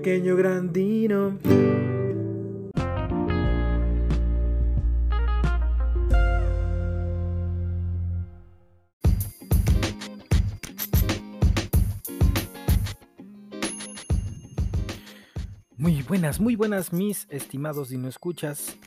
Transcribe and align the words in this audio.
pequeño 0.00 0.34
grandino. 0.34 1.38
Muy 15.76 16.02
buenas, 16.02 16.40
muy 16.40 16.56
buenas 16.56 16.94
mis 16.94 17.26
estimados 17.28 17.92
y 17.92 17.98
no 17.98 18.08
escuchas. 18.08 18.78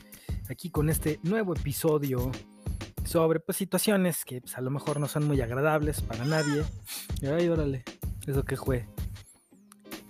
Aquí 0.50 0.70
con 0.70 0.90
este 0.90 1.20
nuevo 1.22 1.54
episodio 1.54 2.32
sobre 3.04 3.38
pues, 3.38 3.56
situaciones 3.56 4.24
que 4.24 4.40
pues, 4.40 4.58
a 4.58 4.60
lo 4.60 4.70
mejor 4.70 4.98
no 4.98 5.06
son 5.06 5.28
muy 5.28 5.40
agradables 5.40 6.00
para 6.00 6.24
nadie. 6.24 6.64
Ay, 7.22 7.48
órale, 7.48 7.84
eso 8.26 8.44
que 8.44 8.56
fue. 8.56 8.93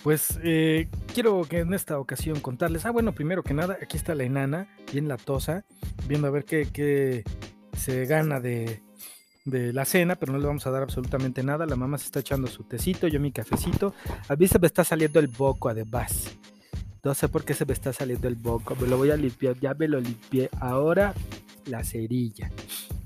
Pues 0.05 0.39
eh, 0.45 0.87
quiero 1.15 1.45
que 1.49 1.61
en 1.61 1.73
esta 1.73 1.99
ocasión 1.99 2.39
contarles. 2.41 2.85
Ah, 2.85 2.91
bueno, 2.91 3.15
primero 3.15 3.43
que 3.43 3.55
nada, 3.55 3.79
aquí 3.81 3.97
está 3.97 4.15
la 4.15 4.25
enana, 4.25 4.69
bien 4.93 5.09
latosa, 5.09 5.65
viendo 6.07 6.29
a 6.29 6.31
ver 6.31 6.45
qué, 6.45 6.69
qué 6.71 7.25
se 7.75 8.05
gana 8.05 8.39
de, 8.39 8.83
de 9.47 9.73
la 9.73 9.87
cena, 9.87 10.17
pero 10.17 10.35
no 10.35 10.39
le 10.39 10.47
vamos 10.47 10.67
a 10.67 10.71
dar 10.71 10.83
absolutamente 10.83 11.43
nada. 11.43 11.65
La 11.65 11.75
mamá 11.75 11.97
se 11.97 12.05
está 12.05 12.21
echando 12.21 12.49
su 12.49 12.65
tecito, 12.65 13.09
yo 13.09 13.19
mi 13.19 13.33
cafecito. 13.33 13.95
A 14.29 14.37
mí 14.37 14.47
se 14.47 14.59
me 14.59 14.67
está 14.67 14.85
saliendo 14.85 15.21
el 15.21 15.29
boco, 15.29 15.71
además. 15.71 16.37
No 17.03 17.15
sé 17.15 17.31
por 17.31 17.47
qué 17.47 17.55
se 17.55 17.65
me 17.65 17.73
está 17.73 17.95
saliendo 17.95 18.29
el 18.29 18.35
boco. 18.35 18.77
Me 18.77 18.87
lo 18.87 18.99
voy 18.99 19.11
a 19.11 19.17
limpiar. 19.17 19.59
Ya 19.59 19.73
me 19.73 19.89
lo 19.89 20.01
limpié. 20.01 20.51
Ahora 20.61 21.15
la 21.65 21.83
cerilla. 21.83 22.51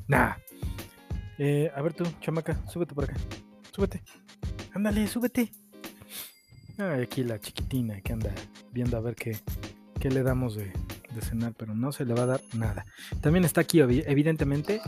Nah. 0.09 0.35
Eh, 1.39 1.71
a 1.73 1.81
ver 1.81 1.95
tú, 1.95 2.03
chamaca, 2.21 2.61
súbete 2.67 2.93
por 2.93 3.05
acá. 3.05 3.15
Súbete. 3.73 4.03
Ándale, 4.75 5.07
súbete. 5.07 5.53
Aquí 6.79 7.25
la 7.25 7.41
chiquitina 7.41 8.01
que 8.01 8.13
anda 8.13 8.33
viendo 8.73 8.97
a 8.97 9.01
ver 9.01 9.15
qué, 9.17 9.37
qué 9.99 10.11
le 10.11 10.23
damos 10.23 10.55
de, 10.55 10.73
de 11.15 11.21
cenar, 11.21 11.55
pero 11.57 11.75
no 11.75 11.93
se 11.93 12.05
le 12.05 12.15
va 12.15 12.23
a 12.23 12.27
dar 12.27 12.41
nada. 12.55 12.87
También 13.21 13.45
está 13.45 13.63
aquí, 13.63 13.81
evidentemente, 13.81 14.81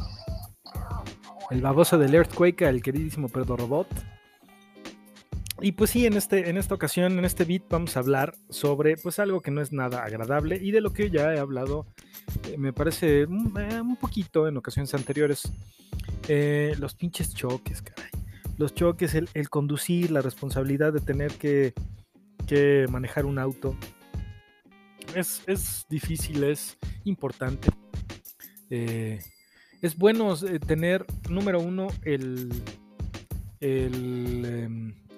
el 1.51 1.61
baboso 1.61 1.99
del 1.99 2.15
Earthquake, 2.15 2.63
el 2.63 2.83
queridísimo 2.83 3.29
Perdo 3.29 3.57
Robot. 3.57 3.89
Y 5.63 5.73
pues 5.73 5.91
sí, 5.91 6.07
en, 6.07 6.17
este, 6.17 6.49
en 6.49 6.57
esta 6.57 6.75
ocasión, 6.75 7.19
en 7.19 7.25
este 7.25 7.45
beat, 7.45 7.65
vamos 7.69 7.97
a 7.97 8.01
hablar 8.01 8.35
sobre 8.49 8.97
pues 8.97 9.19
algo 9.19 9.43
que 9.43 9.51
no 9.51 9.61
es 9.61 9.73
nada 9.73 10.05
agradable 10.05 10.57
y 10.57 10.71
de 10.71 10.81
lo 10.81 10.93
que 10.93 11.11
ya 11.11 11.35
he 11.35 11.39
hablado, 11.39 11.87
eh, 12.49 12.57
me 12.57 12.73
parece 12.73 13.27
un, 13.27 13.53
eh, 13.59 13.81
un, 13.81 13.97
poquito 13.97 14.49
en 14.49 14.57
ocasiones 14.57 14.95
anteriores. 14.95 15.53
Eh, 16.29 16.75
los 16.79 16.95
pinches 16.95 17.35
choques, 17.35 17.83
caray. 17.83 18.20
Los 18.61 18.75
choques, 18.75 19.15
el, 19.15 19.49
conducir, 19.49 20.11
la 20.11 20.21
responsabilidad 20.21 20.93
de 20.93 21.01
tener 21.01 21.33
que, 21.33 21.73
que 22.47 22.85
manejar 22.91 23.25
un 23.25 23.39
auto. 23.39 23.75
Es, 25.17 25.43
es, 25.47 25.87
difícil, 25.89 26.45
es 26.45 26.77
importante. 27.05 27.71
es 28.69 29.97
bueno 29.97 30.37
tener, 30.67 31.07
número 31.31 31.59
uno, 31.59 31.89
el, 32.03 32.51
el 33.61 34.43
eh, 34.45 34.69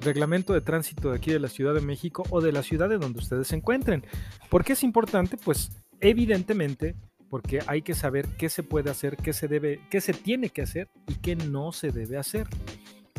reglamento 0.00 0.52
de 0.52 0.60
tránsito 0.60 1.10
de 1.10 1.16
aquí 1.16 1.32
de 1.32 1.40
la 1.40 1.48
Ciudad 1.48 1.74
de 1.74 1.80
México 1.80 2.22
o 2.30 2.40
de 2.40 2.52
la 2.52 2.62
ciudad 2.62 2.88
de 2.88 2.98
donde 2.98 3.18
ustedes 3.18 3.48
se 3.48 3.56
encuentren. 3.56 4.04
¿Por 4.50 4.64
qué 4.64 4.74
es 4.74 4.84
importante? 4.84 5.36
Pues 5.36 5.72
evidentemente 6.00 6.94
porque 7.28 7.58
hay 7.66 7.82
que 7.82 7.94
saber 7.94 8.28
qué 8.38 8.48
se 8.48 8.62
puede 8.62 8.88
hacer, 8.88 9.16
qué 9.16 9.32
se 9.32 9.48
debe, 9.48 9.80
qué 9.90 10.00
se 10.00 10.12
tiene 10.12 10.50
que 10.50 10.62
hacer 10.62 10.88
y 11.08 11.16
qué 11.16 11.34
no 11.34 11.72
se 11.72 11.90
debe 11.90 12.18
hacer, 12.18 12.46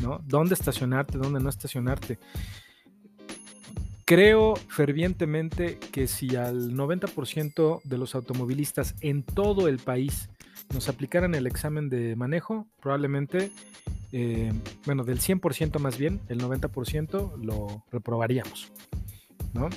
¿no? 0.02 0.20
Dónde 0.26 0.54
estacionarte, 0.54 1.18
dónde 1.18 1.40
no 1.40 1.48
estacionarte. 1.48 2.18
Creo 4.04 4.54
fervientemente 4.56 5.78
que 5.78 6.06
si 6.06 6.36
al 6.36 6.74
90% 6.74 7.82
de 7.84 7.98
los 7.98 8.14
automovilistas 8.14 8.94
en 9.00 9.22
todo 9.22 9.66
el 9.66 9.78
país 9.78 10.28
nos 10.74 10.88
aplicaran 10.88 11.34
el 11.34 11.46
examen 11.46 11.88
de 11.88 12.14
manejo, 12.16 12.66
probablemente 12.80 13.50
eh, 14.12 14.52
bueno, 14.86 15.02
del 15.02 15.20
100% 15.20 15.80
más 15.80 15.98
bien, 15.98 16.20
el 16.28 16.40
90% 16.40 17.36
lo 17.42 17.84
reprobaríamos, 17.90 18.70
¿no? 19.54 19.68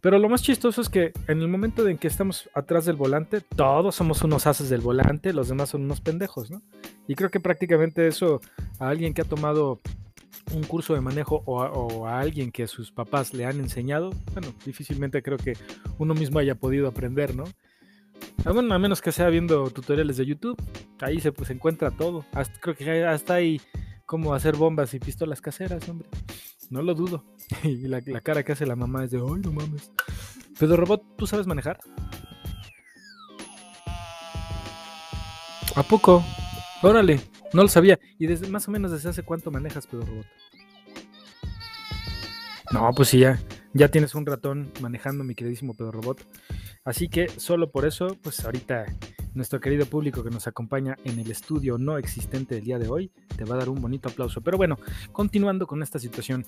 Pero 0.00 0.18
lo 0.18 0.28
más 0.28 0.42
chistoso 0.42 0.80
es 0.80 0.88
que 0.88 1.12
en 1.26 1.40
el 1.40 1.48
momento 1.48 1.86
en 1.88 1.98
que 1.98 2.06
estamos 2.06 2.48
atrás 2.54 2.84
del 2.84 2.96
volante, 2.96 3.40
todos 3.40 3.96
somos 3.96 4.22
unos 4.22 4.46
haces 4.46 4.68
del 4.68 4.80
volante, 4.80 5.32
los 5.32 5.48
demás 5.48 5.70
son 5.70 5.82
unos 5.82 6.00
pendejos, 6.00 6.50
¿no? 6.50 6.62
Y 7.08 7.14
creo 7.14 7.30
que 7.30 7.40
prácticamente 7.40 8.06
eso 8.06 8.40
a 8.78 8.88
alguien 8.88 9.12
que 9.12 9.22
ha 9.22 9.24
tomado 9.24 9.80
un 10.54 10.62
curso 10.62 10.94
de 10.94 11.00
manejo 11.00 11.42
o 11.46 12.06
a, 12.06 12.20
alguien 12.20 12.52
que 12.52 12.66
sus 12.66 12.90
papás 12.92 13.34
le 13.34 13.44
han 13.44 13.58
enseñado, 13.60 14.10
bueno, 14.32 14.54
difícilmente 14.64 15.22
creo 15.22 15.36
que 15.36 15.54
uno 15.98 16.14
mismo 16.14 16.38
haya 16.38 16.54
podido 16.54 16.88
aprender, 16.88 17.34
¿no? 17.34 17.44
Ah, 18.44 18.50
a 18.50 18.78
menos 18.78 19.02
que 19.02 19.12
sea 19.12 19.28
viendo 19.28 19.70
tutoriales 19.70 20.16
de 20.16 20.26
YouTube, 20.26 20.56
ahí 21.00 21.20
se 21.20 21.32
pues 21.32 21.50
encuentra 21.50 21.90
todo. 21.90 22.24
Creo 22.60 22.74
que 22.74 23.04
hasta 23.04 23.34
hay 23.34 23.60
cómo 24.06 24.32
hacer 24.32 24.56
bombas 24.56 24.94
y 24.94 25.00
pistolas 25.00 25.40
caseras, 25.40 25.88
hombre. 25.88 26.08
No 26.70 26.82
lo 26.82 26.94
dudo. 26.94 27.24
Y 27.62 27.88
la, 27.88 28.02
la 28.04 28.20
cara 28.20 28.42
que 28.42 28.52
hace 28.52 28.66
la 28.66 28.76
mamá 28.76 29.04
es 29.04 29.10
de, 29.10 29.18
ay, 29.18 29.40
no 29.42 29.52
mames. 29.52 29.90
Pero 30.58 30.76
Robot, 30.76 31.16
¿tú 31.16 31.26
sabes 31.26 31.46
manejar? 31.46 31.78
¿A 35.74 35.82
poco? 35.82 36.24
Órale, 36.82 37.20
no 37.52 37.62
lo 37.62 37.68
sabía. 37.68 37.98
¿Y 38.18 38.26
desde 38.26 38.48
más 38.48 38.66
o 38.68 38.70
menos 38.70 38.90
desde 38.90 39.08
hace 39.10 39.22
cuánto 39.22 39.50
manejas, 39.50 39.86
Pedro 39.86 40.06
Robot? 40.06 40.26
No, 42.72 42.90
pues 42.94 43.08
sí, 43.08 43.20
ya, 43.20 43.38
ya 43.74 43.88
tienes 43.88 44.14
un 44.14 44.26
ratón 44.26 44.72
manejando, 44.80 45.24
mi 45.24 45.34
queridísimo 45.34 45.74
Pedro 45.74 45.92
Robot. 45.92 46.24
Así 46.84 47.08
que 47.08 47.28
solo 47.28 47.70
por 47.70 47.86
eso, 47.86 48.16
pues 48.22 48.44
ahorita 48.44 48.86
nuestro 49.34 49.60
querido 49.60 49.86
público 49.86 50.24
que 50.24 50.30
nos 50.30 50.46
acompaña 50.46 50.96
en 51.04 51.18
el 51.18 51.30
estudio 51.30 51.78
no 51.78 51.98
existente 51.98 52.56
del 52.56 52.64
día 52.64 52.78
de 52.78 52.88
hoy, 52.88 53.12
te 53.36 53.44
va 53.44 53.54
a 53.54 53.58
dar 53.58 53.68
un 53.68 53.80
bonito 53.80 54.08
aplauso. 54.08 54.40
Pero 54.40 54.56
bueno, 54.56 54.78
continuando 55.12 55.66
con 55.66 55.82
esta 55.82 55.98
situación. 55.98 56.44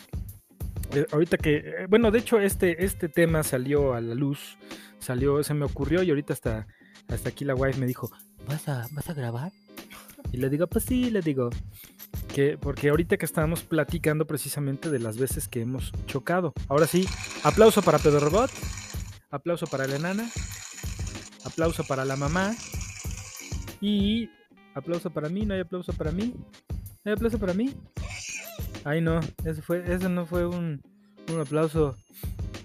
Eh, 0.92 1.06
ahorita 1.12 1.36
que, 1.36 1.56
eh, 1.56 1.86
bueno, 1.88 2.10
de 2.10 2.19
hecho 2.19 2.41
este, 2.41 2.84
este 2.84 3.09
tema 3.09 3.42
salió 3.42 3.94
a 3.94 4.00
la 4.00 4.14
luz, 4.14 4.59
salió, 4.98 5.42
se 5.42 5.54
me 5.54 5.64
ocurrió 5.64 6.03
y 6.03 6.10
ahorita 6.10 6.32
hasta, 6.32 6.66
hasta 7.09 7.28
aquí 7.28 7.44
la 7.44 7.54
wife 7.54 7.78
me 7.78 7.86
dijo, 7.86 8.10
¿vas 8.48 8.69
a, 8.69 8.88
¿vas 8.92 9.09
a 9.09 9.14
grabar? 9.14 9.53
Y 10.32 10.38
le 10.38 10.48
digo, 10.48 10.66
pues 10.66 10.84
sí, 10.84 11.10
le 11.10 11.20
digo, 11.20 11.50
que, 12.34 12.58
porque 12.58 12.88
ahorita 12.88 13.16
que 13.16 13.24
estábamos 13.24 13.62
platicando 13.62 14.26
precisamente 14.26 14.91
de 14.91 14.98
las 14.98 15.18
veces 15.18 15.48
que 15.48 15.60
hemos 15.60 15.92
chocado. 16.06 16.52
Ahora 16.68 16.86
sí, 16.86 17.06
aplauso 17.42 17.82
para 17.82 17.98
Pedro 17.98 18.20
Robot. 18.20 18.50
Aplauso 19.30 19.66
para 19.66 19.86
la 19.86 19.96
enana. 19.96 20.28
Aplauso 21.44 21.84
para 21.84 22.04
la 22.04 22.16
mamá. 22.16 22.54
Y 23.80 24.28
aplauso 24.74 25.10
para 25.10 25.28
mí. 25.28 25.46
No 25.46 25.54
hay 25.54 25.60
aplauso 25.60 25.92
para 25.92 26.10
mí. 26.12 26.34
¿Hay 27.04 27.12
aplauso 27.12 27.38
para 27.38 27.54
mí? 27.54 27.74
Ay, 28.84 29.00
no. 29.00 29.20
Eso, 29.44 29.62
fue, 29.62 29.84
eso 29.92 30.08
no 30.08 30.26
fue 30.26 30.47
un, 30.47 30.82
un 31.32 31.41
aplauso. 31.41 31.97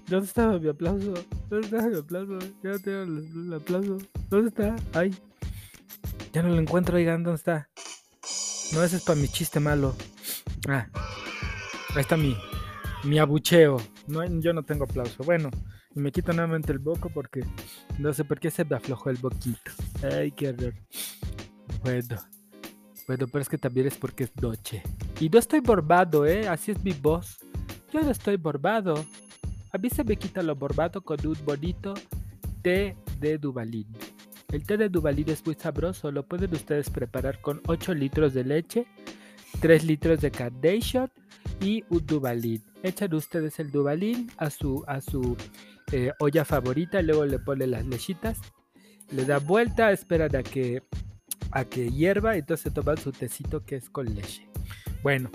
¿Dónde 0.08 0.28
estaba 0.28 0.60
mi 0.60 0.70
aplauso? 0.70 1.14
¿Dónde 1.50 1.68
estaba 1.68 1.88
mi 1.88 1.98
aplauso? 1.98 2.40
Ya 2.64 2.72
no 2.72 2.80
tengo 2.80 3.04
el, 3.04 3.46
el 3.48 3.54
aplauso. 3.54 3.98
¿Dónde 4.30 4.50
está? 4.50 4.76
Ay. 4.94 5.16
Ya 6.34 6.44
no 6.44 6.50
lo 6.50 6.60
encuentro, 6.60 6.98
oigan. 6.98 7.24
¿Dónde 7.24 7.38
está? 7.38 7.70
No, 8.74 8.84
ese 8.84 8.98
es 8.98 9.04
para 9.04 9.20
mi 9.20 9.28
chiste 9.28 9.60
malo. 9.60 9.96
Ah. 10.68 10.88
Ahí 11.96 12.02
está 12.02 12.18
mi, 12.18 12.36
mi 13.04 13.20
abucheo. 13.20 13.78
No, 14.08 14.26
yo 14.40 14.54
no 14.54 14.64
tengo 14.64 14.86
aplauso. 14.86 15.24
Bueno. 15.24 15.50
Y 15.96 16.00
me 16.02 16.12
quito 16.12 16.34
nuevamente 16.34 16.74
el 16.74 16.80
boco 16.80 17.10
porque 17.10 17.46
no 18.00 18.14
sé 18.14 18.26
por 18.26 18.38
qué 18.38 18.52
se 18.52 18.66
me 18.66 18.76
aflojó 18.76 19.10
el 19.10 19.16
boquito. 19.16 19.72
Ay, 20.04 20.32
qué 20.32 20.50
horror. 20.50 20.74
Bueno. 21.84 22.18
Bueno, 23.08 23.28
pero 23.28 23.42
es 23.42 23.48
que 23.48 23.58
también 23.58 23.88
es 23.88 23.96
porque 23.96 24.26
es 24.26 24.36
noche. 24.42 24.84
Y 25.22 25.30
no 25.30 25.40
estoy 25.40 25.62
borbado, 25.62 26.26
¿eh? 26.26 26.50
Así 26.50 26.72
es 26.72 26.84
mi 26.84 26.92
voz. 26.92 27.38
Yo 27.94 28.02
no 28.02 28.12
estoy 28.12 28.36
borbado. 28.36 29.06
A 29.72 29.78
mí 29.78 29.90
se 29.90 30.04
me 30.04 30.18
quita 30.18 30.42
lo 30.42 30.56
borbado 30.56 31.02
con 31.02 31.18
un 31.26 31.38
bonito 31.46 31.94
té 32.62 32.98
de 33.20 33.38
Duvalín. 33.38 33.88
El 34.56 34.64
té 34.64 34.78
de 34.78 34.88
Duvalín 34.88 35.30
es 35.30 35.46
muy 35.46 35.56
sabroso. 35.56 36.14
Lo 36.14 36.26
pueden 36.26 36.54
ustedes 36.54 36.90
preparar 36.90 37.42
con 37.42 37.62
8 37.68 37.94
litros 37.94 38.34
de 38.34 38.46
leche, 38.46 38.88
3 39.60 39.84
litros 39.84 40.22
de 40.22 40.32
Carnation 40.32 41.12
y 41.60 41.84
un 41.90 42.06
Duvalín. 42.06 42.64
Echan 42.82 43.14
ustedes 43.16 43.60
el 43.60 43.70
Duvalín 43.70 44.32
a 44.38 44.50
su, 44.50 44.86
a 44.88 45.02
su 45.02 45.36
eh, 45.92 46.14
olla 46.20 46.46
favorita, 46.46 47.02
luego 47.02 47.26
le 47.26 47.38
ponen 47.38 47.72
las 47.72 47.86
lechitas, 47.86 48.40
le 49.12 49.26
da 49.26 49.40
vuelta, 49.40 49.92
esperan 49.92 50.34
a 50.38 50.42
que, 50.42 50.84
a 51.52 51.66
que 51.66 51.92
hierva, 51.92 52.38
entonces 52.38 52.74
toman 52.74 52.98
su 52.98 53.12
tecito 53.12 53.66
que 53.66 53.76
es 53.76 53.90
con 53.90 54.06
leche. 54.16 54.48
Bueno, 55.04 55.32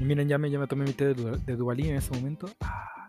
miren, 0.00 0.26
ya 0.26 0.38
me, 0.38 0.50
ya 0.50 0.58
me 0.58 0.66
tomé 0.66 0.86
mi 0.86 0.92
té 0.92 1.14
de, 1.14 1.38
de 1.38 1.54
Duvalín 1.54 1.86
en 1.86 1.96
ese 1.98 2.12
momento. 2.12 2.50
Ah, 2.62 3.06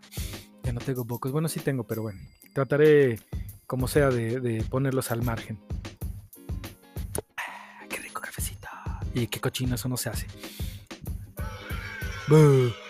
ya 0.62 0.72
no 0.72 0.78
tengo 0.78 1.04
pocos, 1.04 1.32
bueno, 1.32 1.48
sí 1.48 1.58
tengo, 1.58 1.82
pero 1.82 2.02
bueno, 2.02 2.20
trataré 2.54 3.18
como 3.68 3.86
sea 3.86 4.10
de, 4.10 4.40
de 4.40 4.64
ponerlos 4.64 5.12
al 5.12 5.22
margen. 5.22 5.60
Ah, 7.36 7.84
qué 7.88 7.98
rico 7.98 8.20
cafecito. 8.20 8.66
Y 9.14 9.28
qué 9.28 9.38
cochino 9.38 9.76
eso 9.76 9.88
no 9.88 9.96
se 9.96 10.08
hace. 10.08 10.26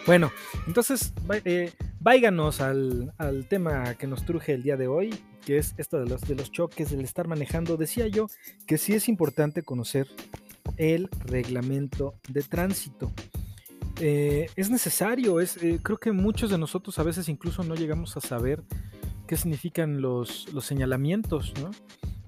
Bueno, 0.06 0.32
entonces, 0.66 1.12
eh, 1.44 1.72
al, 2.04 3.46
tema 3.48 3.94
que 3.94 4.06
nos 4.06 4.24
truje 4.24 4.54
el 4.54 4.62
día 4.62 4.76
de 4.76 4.88
hoy, 4.88 5.14
que 5.44 5.58
es 5.58 5.74
esto 5.78 5.98
de 6.00 6.06
los, 6.06 6.22
de 6.22 6.34
los 6.34 6.50
choques, 6.50 6.90
del 6.90 7.02
estar 7.02 7.28
manejando. 7.28 7.76
Decía 7.76 8.08
yo 8.08 8.28
que 8.66 8.78
sí 8.78 8.94
es 8.94 9.08
importante 9.08 9.62
conocer 9.62 10.08
el 10.76 11.08
reglamento 11.24 12.14
de 12.28 12.42
tránsito. 12.42 13.12
Eh, 14.00 14.48
es 14.56 14.70
necesario, 14.70 15.40
es, 15.40 15.56
eh, 15.62 15.78
creo 15.82 15.98
que 15.98 16.12
muchos 16.12 16.50
de 16.50 16.58
nosotros 16.58 16.98
a 16.98 17.02
veces 17.02 17.28
incluso 17.28 17.62
no 17.62 17.74
llegamos 17.74 18.16
a 18.16 18.20
saber 18.20 18.62
qué 19.28 19.36
significan 19.36 20.00
los, 20.00 20.52
los 20.52 20.64
señalamientos, 20.64 21.54
¿no? 21.62 21.70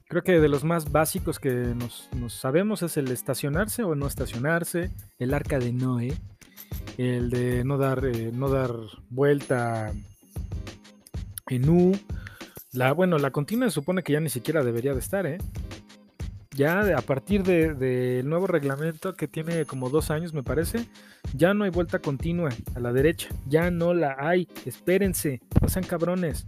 Creo 0.07 0.23
que 0.23 0.39
de 0.39 0.49
los 0.49 0.65
más 0.65 0.93
básicos 0.93 1.39
que 1.41 1.51
nos, 1.51 2.09
sabemos 2.33 2.83
es 2.83 2.97
el 2.97 3.11
estacionarse 3.11 3.83
o 3.83 3.95
no 3.95 4.07
estacionarse, 4.07 4.91
el 5.19 5.35
arca 5.35 5.59
de 5.59 5.73
Noé, 5.73 6.15
el 6.99 7.31
de 7.31 7.65
no 7.65 7.79
dar, 7.79 8.05
eh, 8.05 8.31
no 8.33 8.49
dar 8.49 8.73
vuelta 9.09 9.93
en 11.49 11.69
U. 11.69 11.99
La, 12.73 12.93
bueno, 12.93 13.19
la 13.19 13.31
continua 13.31 13.69
se 13.69 13.75
supone 13.75 14.03
que 14.03 14.13
ya 14.13 14.21
ni 14.21 14.29
siquiera 14.29 14.63
debería 14.63 14.93
de 14.93 15.01
estar, 15.01 15.27
¿eh? 15.27 15.39
Ya 16.57 16.81
a 16.99 17.01
partir 17.01 17.45
del 17.45 18.29
nuevo 18.29 18.47
reglamento 18.49 19.15
que 19.15 19.29
tiene 19.29 19.65
como 19.65 19.89
dos 19.89 20.11
años, 20.11 20.35
me 20.35 20.43
parece, 20.43 20.89
ya 21.35 21.55
no 21.55 21.65
hay 21.65 21.71
vuelta 21.71 22.01
continua 22.01 22.51
a 22.75 22.81
la 22.81 22.93
derecha. 22.93 23.29
Ya 23.47 23.71
no 23.71 23.95
la 23.95 24.17
hay. 24.19 24.49
Espérense, 24.67 25.41
no 25.63 25.69
sean 25.69 25.87
cabrones. 25.87 26.47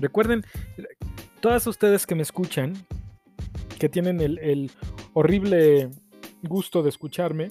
Recuerden, 0.00 0.44
todas 1.40 1.66
ustedes 1.66 2.06
que 2.06 2.14
me 2.14 2.22
escuchan, 2.22 2.74
que 3.78 3.88
tienen 3.88 4.20
el, 4.20 4.70
horrible 5.14 5.90
gusto 6.42 6.82
de 6.82 6.88
escucharme, 6.88 7.48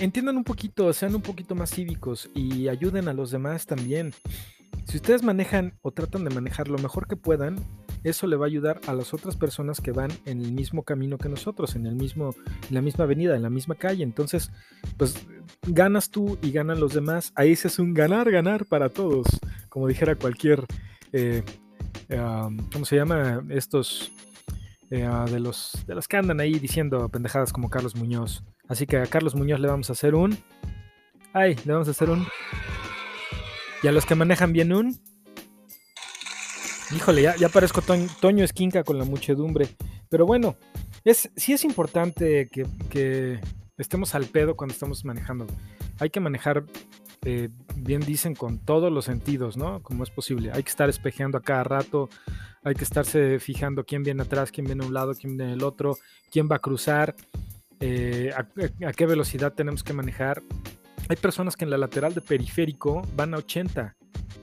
entiendan 0.00 0.36
un 0.36 0.44
poquito, 0.44 0.92
sean 0.92 1.14
un 1.14 1.22
poquito 1.22 1.54
más 1.54 1.70
cívicos 1.70 2.28
y 2.34 2.68
ayuden 2.68 3.08
a 3.08 3.12
los 3.12 3.30
demás 3.30 3.66
también. 3.66 4.12
Si 4.86 4.96
ustedes 4.96 5.22
manejan 5.22 5.74
o 5.82 5.92
tratan 5.92 6.24
de 6.24 6.34
manejar 6.34 6.68
lo 6.68 6.78
mejor 6.78 7.06
que 7.06 7.16
puedan, 7.16 7.56
eso 8.04 8.26
le 8.26 8.36
va 8.36 8.44
a 8.44 8.48
ayudar 8.48 8.80
a 8.86 8.92
las 8.92 9.14
otras 9.14 9.34
personas 9.34 9.80
que 9.80 9.92
van 9.92 10.10
en 10.26 10.42
el 10.42 10.52
mismo 10.52 10.82
camino 10.82 11.16
que 11.16 11.30
nosotros, 11.30 11.74
en 11.74 11.86
el 11.86 11.94
mismo, 11.94 12.34
en 12.68 12.74
la 12.74 12.82
misma 12.82 13.04
avenida, 13.04 13.34
en 13.34 13.42
la 13.42 13.50
misma 13.50 13.76
calle. 13.76 14.04
Entonces, 14.04 14.50
pues 14.98 15.26
ganas 15.66 16.10
tú 16.10 16.38
y 16.42 16.50
ganan 16.52 16.80
los 16.80 16.92
demás. 16.92 17.32
Ahí 17.34 17.52
es 17.52 17.78
un 17.78 17.94
ganar, 17.94 18.30
ganar 18.30 18.66
para 18.66 18.90
todos, 18.90 19.26
como 19.70 19.88
dijera 19.88 20.16
cualquier 20.16 20.64
eh, 21.16 21.44
¿cómo 22.72 22.84
se 22.84 22.96
llama? 22.96 23.42
Estos 23.48 24.10
eh, 24.90 25.08
de, 25.30 25.40
los, 25.40 25.84
de 25.86 25.94
los 25.94 26.08
que 26.08 26.16
andan 26.16 26.40
ahí 26.40 26.58
diciendo 26.58 27.08
pendejadas 27.08 27.52
como 27.52 27.70
Carlos 27.70 27.94
Muñoz. 27.94 28.42
Así 28.68 28.86
que 28.86 28.96
a 28.96 29.06
Carlos 29.06 29.36
Muñoz 29.36 29.60
le 29.60 29.68
vamos 29.68 29.90
a 29.90 29.92
hacer 29.92 30.14
un... 30.14 30.36
Ay, 31.32 31.56
le 31.64 31.72
vamos 31.72 31.86
a 31.86 31.92
hacer 31.92 32.10
un... 32.10 32.26
Y 33.82 33.86
a 33.86 33.92
los 33.92 34.06
que 34.06 34.16
manejan 34.16 34.52
bien 34.52 34.72
un... 34.72 34.98
Híjole, 36.94 37.22
ya, 37.22 37.36
ya 37.36 37.48
parezco 37.48 37.80
Toño, 38.20 38.44
Esquinca 38.44 38.82
con 38.82 38.98
la 38.98 39.04
muchedumbre. 39.04 39.68
Pero 40.08 40.26
bueno, 40.26 40.56
es, 41.04 41.30
sí 41.36 41.52
es 41.52 41.64
importante 41.64 42.48
que 42.48 43.40
estemos 43.78 44.14
al 44.14 44.26
pedo 44.26 44.56
cuando 44.56 44.74
estamos 44.74 45.04
manejando. 45.04 45.46
Hay 46.00 46.10
que 46.10 46.20
manejar 46.20 46.64
eh, 47.24 47.48
bien 47.76 48.00
dicen, 48.00 48.34
con 48.34 48.58
todos 48.58 48.92
los 48.92 49.06
sentidos, 49.06 49.56
¿no? 49.56 49.82
Como 49.82 50.04
es 50.04 50.10
posible. 50.10 50.50
Hay 50.52 50.62
que 50.62 50.70
estar 50.70 50.88
espejeando 50.88 51.38
a 51.38 51.42
cada 51.42 51.64
rato, 51.64 52.08
hay 52.62 52.74
que 52.74 52.84
estarse 52.84 53.38
fijando 53.38 53.84
quién 53.84 54.02
viene 54.02 54.22
atrás, 54.22 54.50
quién 54.52 54.66
viene 54.66 54.84
a 54.84 54.86
un 54.86 54.94
lado, 54.94 55.14
quién 55.14 55.36
viene 55.36 55.54
el 55.54 55.62
otro, 55.62 55.96
quién 56.30 56.48
va 56.50 56.56
a 56.56 56.60
cruzar, 56.60 57.14
eh, 57.80 58.30
a, 58.36 58.92
qué 58.92 59.06
velocidad 59.06 59.54
tenemos 59.54 59.82
que 59.82 59.92
manejar. 59.92 60.42
Hay 61.08 61.16
personas 61.16 61.56
que 61.56 61.64
en 61.64 61.70
la 61.70 61.78
lateral 61.78 62.14
de 62.14 62.20
periférico 62.20 63.02
van 63.16 63.34
a 63.34 63.38
80 63.38 63.96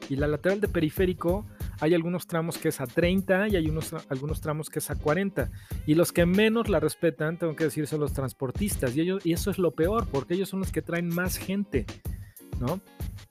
y 0.10 0.16
la 0.16 0.28
lateral 0.28 0.60
de 0.60 0.68
periférico 0.68 1.46
hay 1.80 1.96
algunos 1.96 2.28
tramos 2.28 2.58
que 2.58 2.70
es 2.70 2.82
a 2.82 2.86
30 2.86 3.48
y 3.50 3.56
hay 3.56 3.68
unos, 3.68 3.94
algunos 4.10 4.42
tramos 4.42 4.70
que 4.70 4.80
es 4.80 4.92
a 4.92 4.96
40. 4.96 5.50
Y 5.88 5.96
los 5.96 6.12
que 6.12 6.28
menos 6.28 6.70
la 6.70 6.80
respetan, 6.80 7.38
tengo 7.38 7.56
que 7.56 7.64
decir, 7.64 7.88
son 7.88 8.02
los 8.02 8.14
transportistas. 8.14 8.96
Y, 8.96 9.02
ellos, 9.02 9.26
y 9.26 9.34
eso 9.34 9.50
es 9.50 9.58
lo 9.58 9.72
peor, 9.72 10.08
porque 10.12 10.36
ellos 10.36 10.50
son 10.50 10.60
los 10.60 10.72
que 10.72 10.84
traen 10.84 11.08
más 11.08 11.38
gente. 11.38 11.88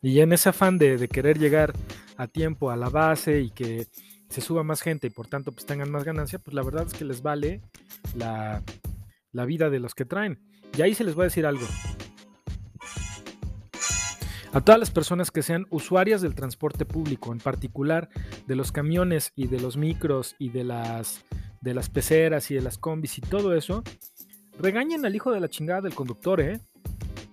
Y 0.02 0.20
en 0.20 0.32
ese 0.32 0.48
afán 0.48 0.78
de, 0.78 1.08
querer 1.08 1.38
llegar 1.38 1.72
a 2.16 2.26
tiempo 2.26 2.70
a 2.70 2.76
la 2.76 2.88
base 2.88 3.40
y 3.40 3.50
que 3.50 3.86
se 4.28 4.40
suba 4.40 4.62
más 4.62 4.80
gente 4.80 5.08
y 5.08 5.10
por 5.10 5.26
tanto 5.26 5.52
pues 5.52 5.66
tengan 5.66 5.90
más 5.90 6.04
ganancia, 6.04 6.38
pues 6.38 6.54
la 6.54 6.62
verdad 6.62 6.86
es 6.86 6.94
que 6.94 7.04
les 7.04 7.22
vale 7.22 7.60
la, 8.16 8.62
vida 9.46 9.70
de 9.70 9.80
los 9.80 9.94
que 9.94 10.04
traen. 10.04 10.38
Y 10.76 10.82
ahí 10.82 10.94
se 10.94 11.04
les 11.04 11.14
voy 11.14 11.22
a 11.22 11.24
decir 11.24 11.46
algo. 11.46 11.66
A 14.52 14.60
todas 14.60 14.80
las 14.80 14.90
personas 14.90 15.30
que 15.30 15.42
sean 15.42 15.66
usuarias 15.70 16.22
del 16.22 16.34
transporte 16.34 16.84
público, 16.84 17.32
en 17.32 17.38
particular 17.38 18.08
de 18.46 18.56
los 18.56 18.72
camiones 18.72 19.32
y 19.36 19.46
de 19.46 19.60
los 19.60 19.76
micros 19.76 20.34
y 20.38 20.48
de 20.50 20.64
las, 20.64 21.24
de 21.60 21.72
las 21.72 21.88
peceras 21.88 22.50
y 22.50 22.54
de 22.54 22.62
las 22.62 22.76
combis 22.76 23.18
y 23.18 23.20
todo 23.20 23.54
eso, 23.54 23.84
regañen 24.58 25.06
al 25.06 25.14
hijo 25.14 25.30
de 25.30 25.40
la 25.40 25.48
chingada 25.48 25.82
del 25.82 25.94
conductor, 25.94 26.40
¿eh? 26.40 26.60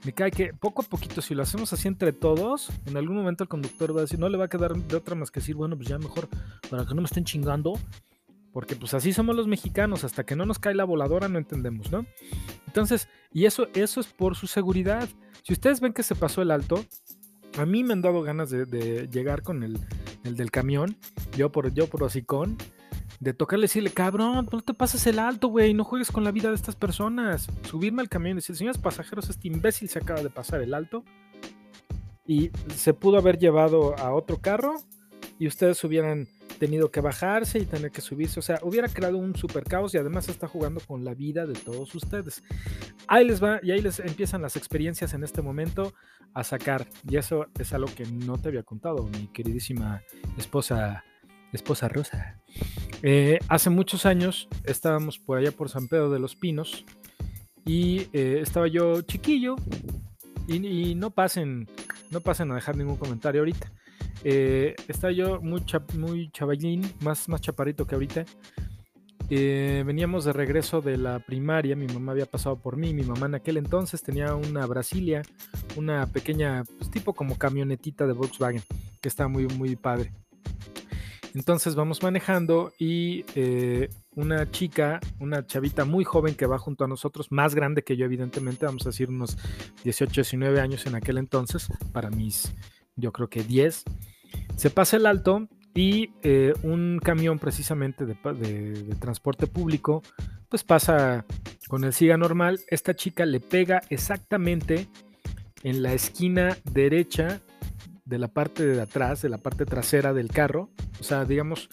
Me 0.04 0.14
cae 0.14 0.32
que 0.32 0.54
poco 0.54 0.82
a 0.82 0.86
poquito, 0.86 1.22
si 1.22 1.34
lo 1.34 1.44
hacemos 1.44 1.74
así 1.74 1.88
entre 1.88 2.14
todos, 2.14 2.70
en 2.86 2.98
algún 2.98 3.16
momento 3.18 3.44
el 3.44 3.50
conductor 3.50 3.96
va 3.96 4.00
a 4.00 4.02
decir, 4.02 4.20
no 4.20 4.30
le 4.30 4.38
va 4.38 4.46
a 4.46 4.50
quedar 4.50 4.76
de 4.76 4.96
otra 4.96 5.16
más 5.16 5.32
que 5.32 5.40
decir, 5.40 5.56
bueno, 5.56 5.76
pues 5.76 5.90
ya 5.90 5.98
mejor, 5.98 6.28
para 6.70 6.86
que 6.86 6.94
no 6.94 7.02
me 7.02 7.06
estén 7.08 7.26
chingando, 7.26 7.80
porque 8.54 8.76
pues 8.76 8.94
así 8.94 9.14
somos 9.14 9.36
los 9.36 9.48
mexicanos, 9.48 10.04
hasta 10.04 10.26
que 10.26 10.36
no 10.36 10.46
nos 10.46 10.60
cae 10.60 10.76
la 10.76 10.86
voladora 10.86 11.28
no 11.28 11.38
entendemos, 11.38 11.92
¿no? 11.92 12.06
Entonces, 12.68 13.08
y 13.32 13.46
eso, 13.46 13.68
eso 13.74 14.00
es 14.00 14.08
por 14.08 14.36
su 14.36 14.48
seguridad. 14.48 15.10
Si 15.44 15.54
ustedes 15.54 15.80
ven 15.80 15.94
que 15.94 16.04
se 16.04 16.16
pasó 16.16 16.42
el 16.42 16.52
alto, 16.52 16.84
a 17.58 17.66
mí 17.66 17.84
me 17.84 17.94
han 17.94 18.02
dado 18.02 18.22
ganas 18.22 18.50
de, 18.50 19.08
llegar 19.12 19.42
con 19.42 19.64
el, 19.64 19.80
el, 20.24 20.36
del 20.36 20.52
camión, 20.52 20.98
yo 21.36 21.52
por, 21.52 21.74
yo 21.74 21.88
por 21.88 22.04
hocicón, 22.04 22.58
de 23.20 23.34
tocarle 23.34 23.66
y 23.66 23.68
decirle, 23.68 23.92
cabrón, 23.92 24.48
no 24.52 24.62
te 24.62 24.74
pases 24.74 25.08
el 25.08 25.20
alto, 25.20 25.48
güey, 25.48 25.74
no 25.74 25.84
juegues 25.84 26.12
con 26.12 26.24
la 26.24 26.32
vida 26.32 26.50
de 26.50 26.56
estas 26.56 26.76
personas. 26.76 27.48
Subirme 27.64 28.02
al 28.02 28.10
camión 28.10 28.38
y 28.38 28.42
decir, 28.42 28.56
señores 28.56 28.80
pasajeros, 28.80 29.30
este 29.30 29.48
imbécil 29.48 29.90
se 29.90 30.00
acaba 30.00 30.22
de 30.22 30.30
pasar 30.30 30.62
el 30.62 30.74
alto 30.74 31.04
y 32.26 32.52
se 32.76 32.94
pudo 32.94 33.18
haber 33.18 33.38
llevado 33.38 33.98
a 33.98 34.14
otro 34.14 34.38
carro 34.38 34.76
y 35.40 35.48
ustedes 35.48 35.84
hubieran 35.84 36.28
tenido 36.58 36.92
que 36.92 37.02
bajarse 37.02 37.60
y 37.60 37.66
tener 37.66 37.92
que 37.92 38.02
subirse. 38.02 38.40
O 38.40 38.44
sea, 38.44 38.60
hubiera 38.64 38.88
creado 38.88 39.18
un 39.18 39.36
super 39.36 39.64
caos 39.64 39.94
y 39.94 39.98
además 39.98 40.28
está 40.28 40.48
jugando 40.48 40.82
con 40.82 41.06
la 41.06 41.14
vida 41.14 41.46
de 41.46 41.54
todos 41.54 41.94
ustedes. 41.96 42.44
Ahí 43.08 43.26
les 43.26 43.42
va 43.42 43.60
y 43.64 43.72
ahí 43.72 43.82
les 43.82 44.00
empiezan 44.00 44.42
las 44.42 44.56
experiencias 44.56 45.14
en 45.14 45.24
este 45.24 45.42
momento 45.42 45.94
a 46.34 46.44
sacar. 46.44 46.88
Y 47.08 47.18
eso 47.18 47.48
es 47.58 47.74
algo 47.74 47.88
que 47.96 48.06
no 48.06 48.38
te 48.38 48.50
había 48.50 48.64
contado, 48.64 49.04
mi 49.04 49.28
queridísima 49.28 50.02
esposa, 50.38 51.04
esposa 51.54 51.88
Rosa. 51.88 52.40
Eh, 53.02 53.40
hace 53.48 53.70
muchos 53.70 54.06
años 54.06 54.48
estábamos 54.64 55.20
por 55.20 55.38
allá 55.38 55.52
por 55.52 55.70
San 55.70 55.88
Pedro 55.88 56.10
de 56.10 56.20
los 56.20 56.36
Pinos 56.36 56.86
y 57.66 58.08
eh, 58.14 58.40
estaba 58.42 58.68
yo 58.68 59.02
chiquillo 59.02 59.56
y, 60.48 60.96
no 60.96 61.12
pasen 61.12 61.68
no 62.10 62.22
pasen 62.22 62.52
a 62.52 62.56
dejar 62.56 62.78
ningún 62.78 62.96
comentario 62.96 63.42
ahorita. 63.42 63.72
Eh, 64.24 64.76
estaba 64.88 65.12
yo 65.12 65.42
muy, 65.42 65.62
muy 65.98 66.30
chavalín, 66.32 66.90
más, 67.02 67.28
más 67.28 67.42
chaparrito 67.42 67.86
que 67.86 67.96
ahorita. 67.96 68.26
veníamos 69.30 70.24
de 70.24 70.32
regreso 70.32 70.82
de 70.82 70.96
la 70.96 71.20
primaria, 71.20 71.76
mi 71.76 71.88
mamá 71.88 72.14
había 72.14 72.26
pasado 72.26 72.56
por 72.56 72.78
mí, 72.78 72.94
mi 72.94 73.04
mamá 73.04 73.26
en 73.26 73.36
aquel 73.36 73.58
entonces 73.58 74.02
tenía 74.02 74.36
una 74.36 74.66
Brasilia, 74.66 75.22
una 75.76 76.08
pequeña, 76.08 76.64
pues, 76.78 76.90
tipo 76.90 77.14
como 77.14 77.38
camionetita 77.38 78.08
de 78.08 78.14
Volkswagen, 78.14 78.64
que 79.02 79.10
estaba 79.10 79.28
muy, 79.28 79.48
muy 79.48 79.76
padre. 79.76 80.14
Entonces 81.38 81.76
vamos 81.76 82.02
manejando 82.02 82.74
y 82.80 83.24
eh, 83.36 83.90
una 84.16 84.50
chica, 84.50 85.00
una 85.20 85.46
chavita 85.46 85.86
muy 85.86 86.04
joven 86.04 86.34
que 86.34 86.48
va 86.48 86.58
junto 86.58 86.84
a 86.84 86.88
nosotros, 86.88 87.32
más 87.32 87.54
grande 87.54 87.84
que 87.84 87.96
yo 87.96 88.06
evidentemente, 88.06 88.66
vamos 88.66 88.88
a 88.88 88.90
decir 88.90 89.10
unos 89.10 89.38
18, 89.84 90.22
19 90.22 90.60
años 90.60 90.88
en 90.88 90.96
aquel 90.96 91.20
entonces, 91.20 91.70
para 91.92 92.10
mis, 92.10 92.56
yo 92.96 93.12
creo 93.12 93.30
que 93.30 93.44
10, 93.44 93.84
se 94.56 94.70
pasa 94.72 94.98
el 94.98 95.06
alto 95.06 95.48
y 95.76 96.10
eh, 96.24 96.56
un 96.64 97.00
camión 97.04 97.38
precisamente 97.38 98.08
de, 98.08 98.16
transporte 99.00 99.46
público, 99.46 100.02
pues 100.50 100.64
pasa 100.64 101.24
con 101.68 101.84
el 101.84 101.94
siga 101.94 102.18
normal, 102.18 102.62
esta 102.68 102.96
chica 102.96 103.28
le 103.28 103.42
pega 103.42 103.84
exactamente 103.92 104.88
en 105.62 105.84
la 105.84 105.94
esquina 105.94 106.58
derecha 106.64 107.42
de 108.08 108.18
la 108.18 108.30
parte 108.30 108.66
de 108.66 108.82
atrás, 108.82 109.22
de 109.22 109.30
la 109.30 109.38
parte 109.38 109.66
trasera 109.66 110.14
del 110.14 110.30
carro, 110.30 110.70
o 111.00 111.04
sea, 111.04 111.26
digamos 111.26 111.70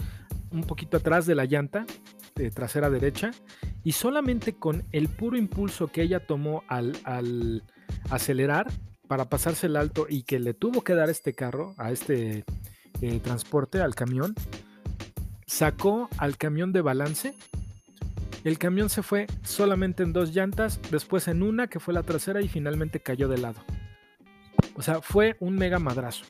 un 0.50 0.62
poquito 0.62 0.96
atrás 0.96 1.26
de 1.26 1.34
la 1.34 1.44
llanta 1.44 1.86
de 2.34 2.50
trasera 2.50 2.90
derecha, 2.90 3.30
y 3.84 3.92
solamente 3.92 4.54
con 4.54 4.84
el 4.90 5.08
puro 5.08 5.36
impulso 5.36 5.88
que 5.88 6.02
ella 6.02 6.26
tomó 6.26 6.64
al, 6.66 7.62
acelerar 8.10 8.66
para 9.06 9.26
pasarse 9.26 9.66
el 9.66 9.76
alto 9.76 10.06
y 10.08 10.22
que 10.22 10.40
le 10.40 10.54
tuvo 10.54 10.82
que 10.82 10.94
dar 10.94 11.10
este 11.10 11.34
carro, 11.34 11.74
a 11.78 11.92
este 11.92 12.44
eh, 13.00 13.20
transporte, 13.20 13.80
al 13.80 13.94
camión, 13.94 14.34
sacó 15.46 16.08
al 16.18 16.36
camión 16.36 16.72
de 16.72 16.80
balance. 16.80 17.34
El 18.42 18.58
camión 18.58 18.90
se 18.90 19.02
fue 19.02 19.26
solamente 19.44 20.02
en 20.02 20.12
dos 20.12 20.34
llantas, 20.34 20.80
después 20.90 21.28
en 21.28 21.42
una 21.42 21.68
que 21.68 21.78
fue 21.78 21.94
la 21.94 22.02
trasera 22.02 22.42
y 22.42 22.48
finalmente 22.48 23.00
cayó 23.00 23.28
de 23.28 23.38
lado. 23.38 23.60
O 24.74 24.82
sea, 24.82 25.00
fue 25.00 25.36
un 25.40 25.54
mega 25.54 25.78
madrazo. 25.78 26.24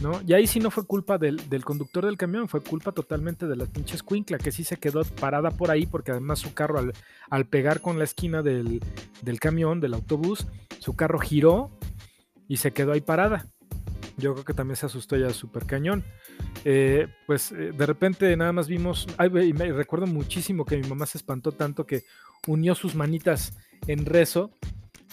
¿no? 0.00 0.20
Y 0.26 0.32
ahí 0.32 0.46
sí 0.46 0.60
no 0.60 0.70
fue 0.70 0.86
culpa 0.86 1.18
del, 1.18 1.40
conductor 1.64 2.06
del 2.06 2.16
camión, 2.16 2.48
fue 2.48 2.62
culpa 2.62 2.92
totalmente 2.92 3.46
de 3.46 3.56
la 3.56 3.66
pinche 3.66 3.96
escuincla, 3.96 4.38
que 4.38 4.50
sí 4.50 4.64
se 4.64 4.78
quedó 4.78 5.04
parada 5.04 5.50
por 5.50 5.70
ahí, 5.70 5.86
porque 5.86 6.10
además 6.10 6.38
su 6.38 6.54
carro 6.54 6.80
al, 7.30 7.46
pegar 7.46 7.80
con 7.80 7.98
la 7.98 8.04
esquina 8.04 8.42
del, 8.42 8.80
camión, 9.38 9.80
del 9.80 9.94
autobús, 9.94 10.46
su 10.78 10.96
carro 10.96 11.18
giró 11.18 11.70
y 12.48 12.56
se 12.56 12.72
quedó 12.72 12.92
ahí 12.92 13.00
parada. 13.00 13.46
Yo 14.16 14.32
creo 14.34 14.44
que 14.44 14.54
también 14.54 14.76
se 14.76 14.86
asustó 14.86 15.16
ya 15.16 15.30
súper 15.30 15.64
cañón. 15.64 16.04
Eh, 16.64 17.08
pues 17.26 17.52
eh, 17.52 17.72
de 17.72 17.86
repente 17.86 18.36
nada 18.36 18.52
más 18.52 18.68
vimos, 18.68 19.06
y 19.18 19.52
me 19.52 19.72
recuerdo 19.72 20.06
muchísimo 20.06 20.64
que 20.64 20.76
mi 20.76 20.86
mamá 20.88 21.06
se 21.06 21.18
espantó 21.18 21.52
tanto 21.52 21.86
que 21.86 22.04
unió 22.46 22.74
sus 22.74 22.94
manitas 22.94 23.56
en 23.86 24.04
rezo 24.04 24.50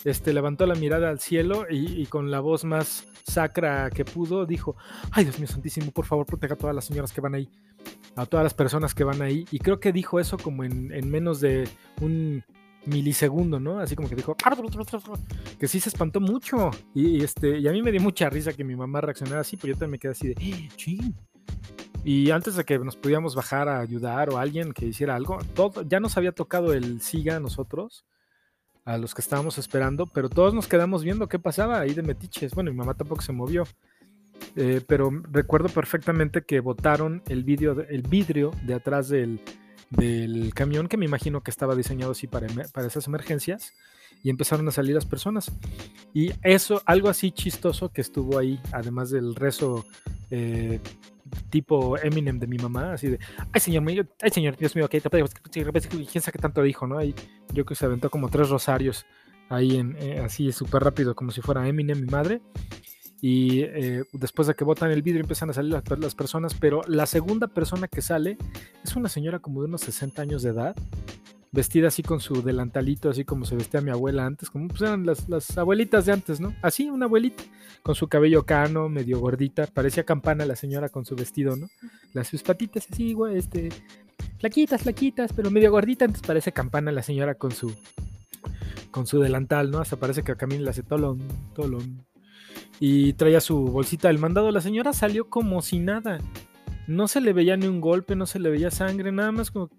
este, 0.03 0.33
levantó 0.33 0.65
la 0.65 0.75
mirada 0.75 1.09
al 1.09 1.19
cielo 1.19 1.65
y, 1.69 2.05
con 2.05 2.31
la 2.31 2.39
voz 2.39 2.63
más 2.63 3.07
sacra 3.23 3.89
que 3.89 4.05
pudo 4.05 4.45
dijo, 4.45 4.75
ay 5.11 5.25
Dios 5.25 5.37
mío 5.39 5.47
santísimo, 5.47 5.91
por 5.91 6.05
favor 6.05 6.25
proteja 6.25 6.53
a 6.53 6.57
todas 6.57 6.75
las 6.75 6.85
señoras 6.85 7.11
que 7.11 7.21
van 7.21 7.35
ahí, 7.35 7.49
a 8.15 8.25
todas 8.25 8.43
las 8.43 8.53
personas 8.53 8.93
que 8.93 9.03
van 9.03 9.21
ahí. 9.21 9.45
Y 9.51 9.59
creo 9.59 9.79
que 9.79 9.91
dijo 9.91 10.19
eso 10.19 10.37
como 10.37 10.63
en, 10.63 11.09
menos 11.09 11.39
de 11.41 11.67
un 12.01 12.43
milisegundo, 12.85 13.59
¿no? 13.59 13.79
Así 13.79 13.95
como 13.95 14.07
que 14.07 14.15
dijo, 14.15 14.35
que 15.59 15.67
sí 15.67 15.79
se 15.79 15.89
espantó 15.89 16.21
mucho. 16.21 16.71
Y, 16.93 17.21
este, 17.21 17.59
y 17.59 17.67
a 17.67 17.71
mí 17.71 17.81
me 17.81 17.91
dio 17.91 18.01
mucha 18.01 18.29
risa 18.29 18.53
que 18.53 18.63
mi 18.63 18.75
mamá 18.75 19.01
reaccionara 19.01 19.41
así, 19.41 19.57
pero 19.57 19.73
yo 19.73 19.79
también 19.79 19.91
me 19.91 19.99
quedé 19.99 20.11
así 20.11 20.27
de, 20.29 20.35
¡Eh, 20.39 20.69
Y 22.05 22.31
antes 22.31 22.55
de 22.55 22.63
que 22.63 22.79
nos 22.79 22.95
pudiéramos 22.95 23.35
bajar 23.35 23.67
a 23.67 23.79
ayudar 23.79 24.29
o 24.29 24.37
alguien 24.37 24.71
que 24.71 24.85
hiciera 24.85 25.15
algo, 25.15 25.39
todo, 25.53 25.81
ya 25.81 25.99
nos 25.99 26.15
había 26.15 26.31
tocado 26.31 26.71
el 26.71 27.01
siga 27.01 27.35
a 27.35 27.39
nosotros 27.41 28.05
a 28.87 28.97
los 28.97 29.13
que 29.13 29.21
estábamos 29.21 29.57
esperando, 29.57 30.07
pero 30.07 30.29
todos 30.29 30.53
nos 30.53 30.65
quedamos 30.65 31.03
viendo 31.03 31.27
qué 31.27 31.37
pasaba 31.39 31.81
ahí 31.81 31.93
de 31.93 32.03
metiches. 32.03 32.55
Bueno, 32.55 32.71
mi 32.71 32.77
mamá 32.77 32.93
tampoco 32.93 33.21
se 33.21 33.33
movió, 33.33 33.67
eh, 34.55 34.79
pero 34.87 35.11
recuerdo 35.29 35.67
perfectamente 35.67 36.43
que 36.43 36.61
botaron 36.61 37.21
el, 37.27 37.43
vidrio 37.43 37.75
de 37.75 38.73
atrás 38.73 39.09
del, 39.09 39.41
camión, 40.55 40.87
que 40.87 40.95
me 40.95 41.03
imagino 41.03 41.41
que 41.41 41.51
estaba 41.51 41.75
diseñado 41.75 42.13
así 42.13 42.27
para, 42.27 42.47
para 42.71 42.87
esas 42.87 43.05
emergencias, 43.07 43.73
y 44.23 44.29
empezaron 44.29 44.65
a 44.69 44.71
salir 44.71 44.95
las 44.95 45.05
personas. 45.05 45.51
Y 46.13 46.31
eso, 46.41 46.81
algo 46.85 47.09
así 47.09 47.31
chistoso 47.31 47.89
que 47.89 47.99
estuvo 47.99 48.39
ahí, 48.39 48.57
además 48.71 49.09
del 49.09 49.35
rezo 49.35 49.83
eh, 50.31 50.79
tipo 51.49 51.97
Eminem 51.97 52.39
de 52.39 52.47
mi 52.47 52.57
mamá, 52.57 52.93
así 52.93 53.07
de, 53.07 53.19
ay 53.51 53.61
señor 53.61 53.83
mío, 53.83 54.05
ay 54.21 54.29
señor, 54.31 54.57
Dios 54.57 54.75
mío, 54.75 54.87
que 54.89 55.01
quién 55.01 56.21
sabe 56.21 56.31
qué 56.31 56.39
tanto 56.39 56.61
dijo, 56.61 56.87
¿no? 56.87 57.03
Y 57.03 57.13
yo 57.53 57.65
que 57.65 57.75
se 57.75 57.85
aventó 57.85 58.09
como 58.09 58.29
tres 58.29 58.49
rosarios 58.49 59.05
ahí 59.49 59.77
en, 59.77 59.95
eh, 59.99 60.19
así 60.19 60.51
súper 60.51 60.83
rápido, 60.83 61.15
como 61.15 61.31
si 61.31 61.41
fuera 61.41 61.67
Eminem, 61.67 62.01
mi 62.01 62.07
madre. 62.07 62.41
Y 63.19 63.61
eh, 63.61 64.03
después 64.13 64.47
de 64.47 64.53
que 64.53 64.63
botan 64.63 64.91
el 64.91 65.01
vidrio 65.01 65.21
empiezan 65.21 65.49
a 65.49 65.53
salir 65.53 65.71
las, 65.71 65.83
las, 65.99 66.13
personas, 66.13 66.53
pero 66.53 66.81
la 66.87 67.07
segunda 67.07 67.47
persona 67.47 67.87
que 67.87 68.01
sale 68.01 68.37
es 68.83 68.95
una 68.95 69.09
señora 69.09 69.39
como 69.39 69.61
de 69.61 69.67
unos 69.67 69.81
60 69.81 70.21
años 70.21 70.43
de 70.43 70.51
edad, 70.51 70.75
vestida 71.51 71.87
así 71.87 72.03
con 72.03 72.19
su 72.19 72.41
delantalito, 72.41 73.09
así 73.09 73.23
como 73.23 73.45
se 73.45 73.55
vestía 73.55 73.81
mi 73.81 73.91
abuela 73.91 74.25
antes, 74.25 74.49
como 74.49 74.67
pues 74.67 74.81
eran 74.81 75.05
las, 75.05 75.57
abuelitas 75.57 76.05
de 76.05 76.13
antes, 76.13 76.39
¿no? 76.39 76.53
Así, 76.61 76.89
una 76.89 77.05
abuelita, 77.05 77.43
con 77.83 77.95
su 77.95 78.07
cabello 78.07 78.45
cano, 78.45 78.89
medio 78.89 79.19
gordita, 79.19 79.67
parecía 79.67 80.03
campana 80.03 80.45
la 80.45 80.55
señora 80.55 80.89
con 80.89 81.05
su 81.05 81.15
vestido, 81.15 81.55
¿no? 81.55 81.67
Las 82.13 82.27
sus 82.27 82.43
patitas 82.43 82.87
así, 82.91 83.13
güey, 83.13 83.37
este, 83.37 83.69
flaquitas, 84.39 84.83
flaquitas, 84.83 85.33
pero 85.33 85.49
medio 85.49 85.71
gordita, 85.71 86.05
antes 86.05 86.21
parece 86.21 86.51
campana 86.51 86.91
la 86.91 87.03
señora 87.03 87.35
con 87.35 87.51
su, 87.51 87.73
con 88.91 89.07
su 89.07 89.19
delantal, 89.19 89.71
¿no? 89.71 89.79
Hasta 89.79 89.97
parece 89.97 90.23
que 90.23 90.35
camina 90.35 90.63
le 90.63 90.69
hace 90.69 90.83
tolón, 90.83 91.21
tolón. 91.55 92.05
Y 92.79 93.13
traía 93.13 93.41
su 93.41 93.57
bolsita 93.65 94.07
del 94.07 94.19
mandado. 94.19 94.51
La 94.51 94.61
señora 94.61 94.93
salió 94.93 95.29
como 95.29 95.61
si 95.61 95.79
nada. 95.79 96.19
No 96.87 97.07
se 97.07 97.21
le 97.21 97.33
veía 97.33 97.57
ni 97.57 97.67
un 97.67 97.81
golpe, 97.81 98.15
no 98.15 98.25
se 98.25 98.39
le 98.39 98.49
veía 98.49 98.69
sangre, 98.71 99.11
nada 99.11 99.31
más 99.31 99.51
como 99.51 99.69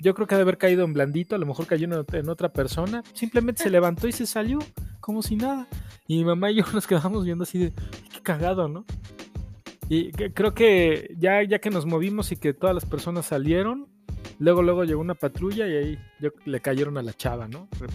yo 0.00 0.14
creo 0.14 0.26
que 0.26 0.34
de 0.34 0.42
haber 0.42 0.58
caído 0.58 0.84
en 0.84 0.92
blandito, 0.92 1.34
a 1.34 1.38
lo 1.38 1.46
mejor 1.46 1.66
cayó 1.66 1.86
en, 2.12 2.28
otra 2.28 2.52
persona, 2.52 3.02
simplemente 3.12 3.62
se 3.62 3.70
levantó 3.70 4.08
y 4.08 4.12
se 4.12 4.26
salió 4.26 4.58
como 5.00 5.22
si 5.22 5.36
nada. 5.36 5.68
Y 6.06 6.18
mi 6.18 6.24
mamá 6.24 6.50
y 6.50 6.56
yo 6.56 6.64
nos 6.72 6.86
quedamos 6.86 7.24
viendo 7.24 7.44
así 7.44 7.58
de, 7.58 7.72
qué 8.12 8.20
cagado, 8.22 8.68
¿no? 8.68 8.84
Y 9.88 10.12
creo 10.12 10.54
que 10.54 11.14
ya, 11.18 11.42
ya 11.42 11.58
que 11.58 11.70
nos 11.70 11.84
movimos 11.84 12.30
y 12.30 12.36
que 12.36 12.54
todas 12.54 12.74
las 12.74 12.86
personas 12.86 13.26
salieron, 13.26 13.88
luego, 14.38 14.62
luego 14.62 14.84
llegó 14.84 15.00
una 15.00 15.14
patrulla 15.14 15.66
y 15.66 15.72
ahí 15.72 15.98
le 16.44 16.60
cayeron 16.60 16.96
a 16.96 17.02
la 17.02 17.12
chava, 17.12 17.48
¿no? 17.48 17.68
Pues, 17.76 17.90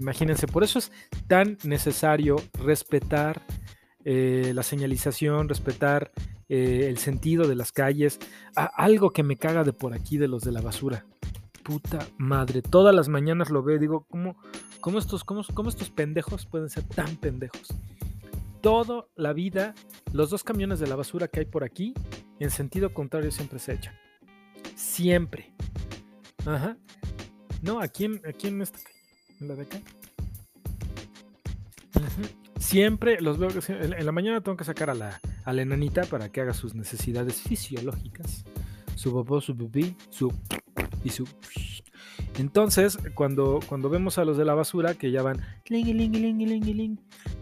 imagínense, 0.00 0.48
por 0.48 0.64
eso 0.64 0.80
es 0.80 0.90
tan 1.28 1.58
necesario 1.62 2.36
respetar 2.64 3.42
eh, 4.04 4.50
la 4.52 4.64
señalización, 4.64 5.48
respetar 5.48 6.10
eh, 6.54 6.86
el 6.90 6.98
sentido 6.98 7.48
de 7.48 7.54
las 7.54 7.72
calles. 7.72 8.18
algo 8.54 9.10
que 9.10 9.22
me 9.22 9.38
caga 9.38 9.64
de 9.64 9.72
por 9.72 9.94
aquí 9.94 10.18
de 10.18 10.28
los 10.28 10.42
de 10.42 10.52
la 10.52 10.60
basura 10.60 11.06
puta 11.62 12.06
madre. 12.18 12.60
Todas 12.60 12.94
las 12.94 13.08
mañanas 13.08 13.48
lo 13.48 13.62
veo 13.62 13.76
y 13.76 13.78
digo, 13.78 14.04
¿cómo, 14.10 14.36
cómo, 14.80 14.98
estos, 14.98 15.24
cómo, 15.24 15.42
cómo 15.54 15.70
estos 15.70 15.88
pendejos 15.88 16.44
pueden 16.44 16.68
ser 16.68 16.84
tan 16.84 17.16
pendejos? 17.16 17.68
Toda 18.60 19.06
la 19.16 19.32
vida, 19.32 19.74
los 20.12 20.28
dos 20.28 20.44
camiones 20.44 20.78
de 20.78 20.88
la 20.88 20.96
basura 20.96 21.26
que 21.26 21.40
hay 21.40 21.46
por 21.46 21.64
aquí, 21.64 21.94
en 22.38 22.50
sentido 22.50 22.92
contrario 22.92 23.30
siempre 23.30 23.58
se 23.58 23.72
echan. 23.72 23.94
Siempre. 24.74 25.54
Ajá. 26.44 26.76
No, 27.62 27.80
aquí 27.80 28.04
en, 28.04 28.20
aquí 28.28 28.48
en 28.48 28.60
esta. 28.60 28.78
En 29.40 29.48
la 29.48 29.54
de 29.54 29.62
acá. 29.62 29.80
Siempre 32.58 33.22
los 33.22 33.38
veo. 33.38 33.48
En 33.68 34.04
la 34.04 34.12
mañana 34.12 34.42
tengo 34.42 34.58
que 34.58 34.64
sacar 34.64 34.90
a 34.90 34.94
la, 34.94 35.20
a 35.44 35.52
la 35.52 35.62
enanita 35.62 36.02
para 36.04 36.30
que 36.30 36.40
haga 36.40 36.54
sus 36.54 36.74
necesidades 36.74 37.40
fisiológicas. 37.42 38.44
Su 38.94 39.12
popó, 39.12 39.40
su 39.40 39.56
pipí, 39.56 39.96
su 40.10 40.32
y 41.04 41.10
su... 41.10 41.26
Entonces, 42.38 42.98
cuando, 43.14 43.60
cuando 43.66 43.90
vemos 43.90 44.18
a 44.18 44.24
los 44.24 44.36
de 44.36 44.44
la 44.44 44.54
basura 44.54 44.94
que 44.94 45.10
ya 45.10 45.22
van 45.22 45.40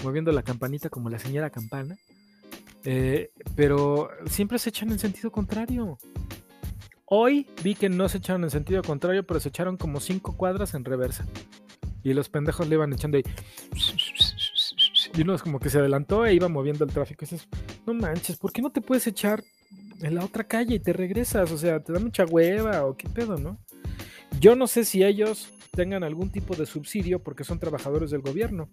moviendo 0.02 0.32
la 0.32 0.42
campanita 0.42 0.88
como 0.88 1.10
la 1.10 1.18
señora 1.18 1.50
campana, 1.50 1.96
eh, 2.84 3.30
pero 3.54 4.08
siempre 4.26 4.58
se 4.58 4.70
echan 4.70 4.90
en 4.90 4.98
sentido 4.98 5.30
contrario. 5.30 5.98
Hoy 7.04 7.46
vi 7.62 7.74
que 7.74 7.88
no 7.88 8.08
se 8.08 8.18
echaron 8.18 8.44
en 8.44 8.50
sentido 8.50 8.82
contrario, 8.82 9.26
pero 9.26 9.40
se 9.40 9.48
echaron 9.48 9.76
como 9.76 10.00
cinco 10.00 10.36
cuadras 10.36 10.74
en 10.74 10.84
reversa. 10.84 11.26
Y 12.02 12.14
los 12.14 12.28
pendejos 12.28 12.68
le 12.68 12.76
iban 12.76 12.92
echando 12.92 13.18
ahí. 13.18 13.24
Y 15.14 15.22
uno 15.22 15.34
es 15.34 15.42
como 15.42 15.58
que 15.58 15.70
se 15.70 15.78
adelantó 15.78 16.24
e 16.24 16.34
iba 16.34 16.48
moviendo 16.48 16.84
el 16.84 16.92
tráfico. 16.92 17.26
No 17.86 17.94
manches, 17.94 18.36
¿por 18.36 18.52
qué 18.52 18.62
no 18.62 18.70
te 18.70 18.80
puedes 18.80 19.06
echar 19.06 19.42
en 20.00 20.14
la 20.14 20.24
otra 20.24 20.44
calle 20.44 20.76
y 20.76 20.80
te 20.80 20.92
regresas, 20.92 21.50
o 21.50 21.58
sea, 21.58 21.80
te 21.80 21.92
da 21.92 21.98
mucha 21.98 22.24
hueva 22.24 22.84
o 22.84 22.96
qué 22.96 23.08
pedo, 23.08 23.36
¿no? 23.36 23.58
Yo 24.40 24.56
no 24.56 24.66
sé 24.66 24.84
si 24.84 25.04
ellos 25.04 25.50
tengan 25.72 26.04
algún 26.04 26.30
tipo 26.30 26.54
de 26.56 26.66
subsidio 26.66 27.22
porque 27.22 27.44
son 27.44 27.58
trabajadores 27.58 28.10
del 28.10 28.22
gobierno. 28.22 28.68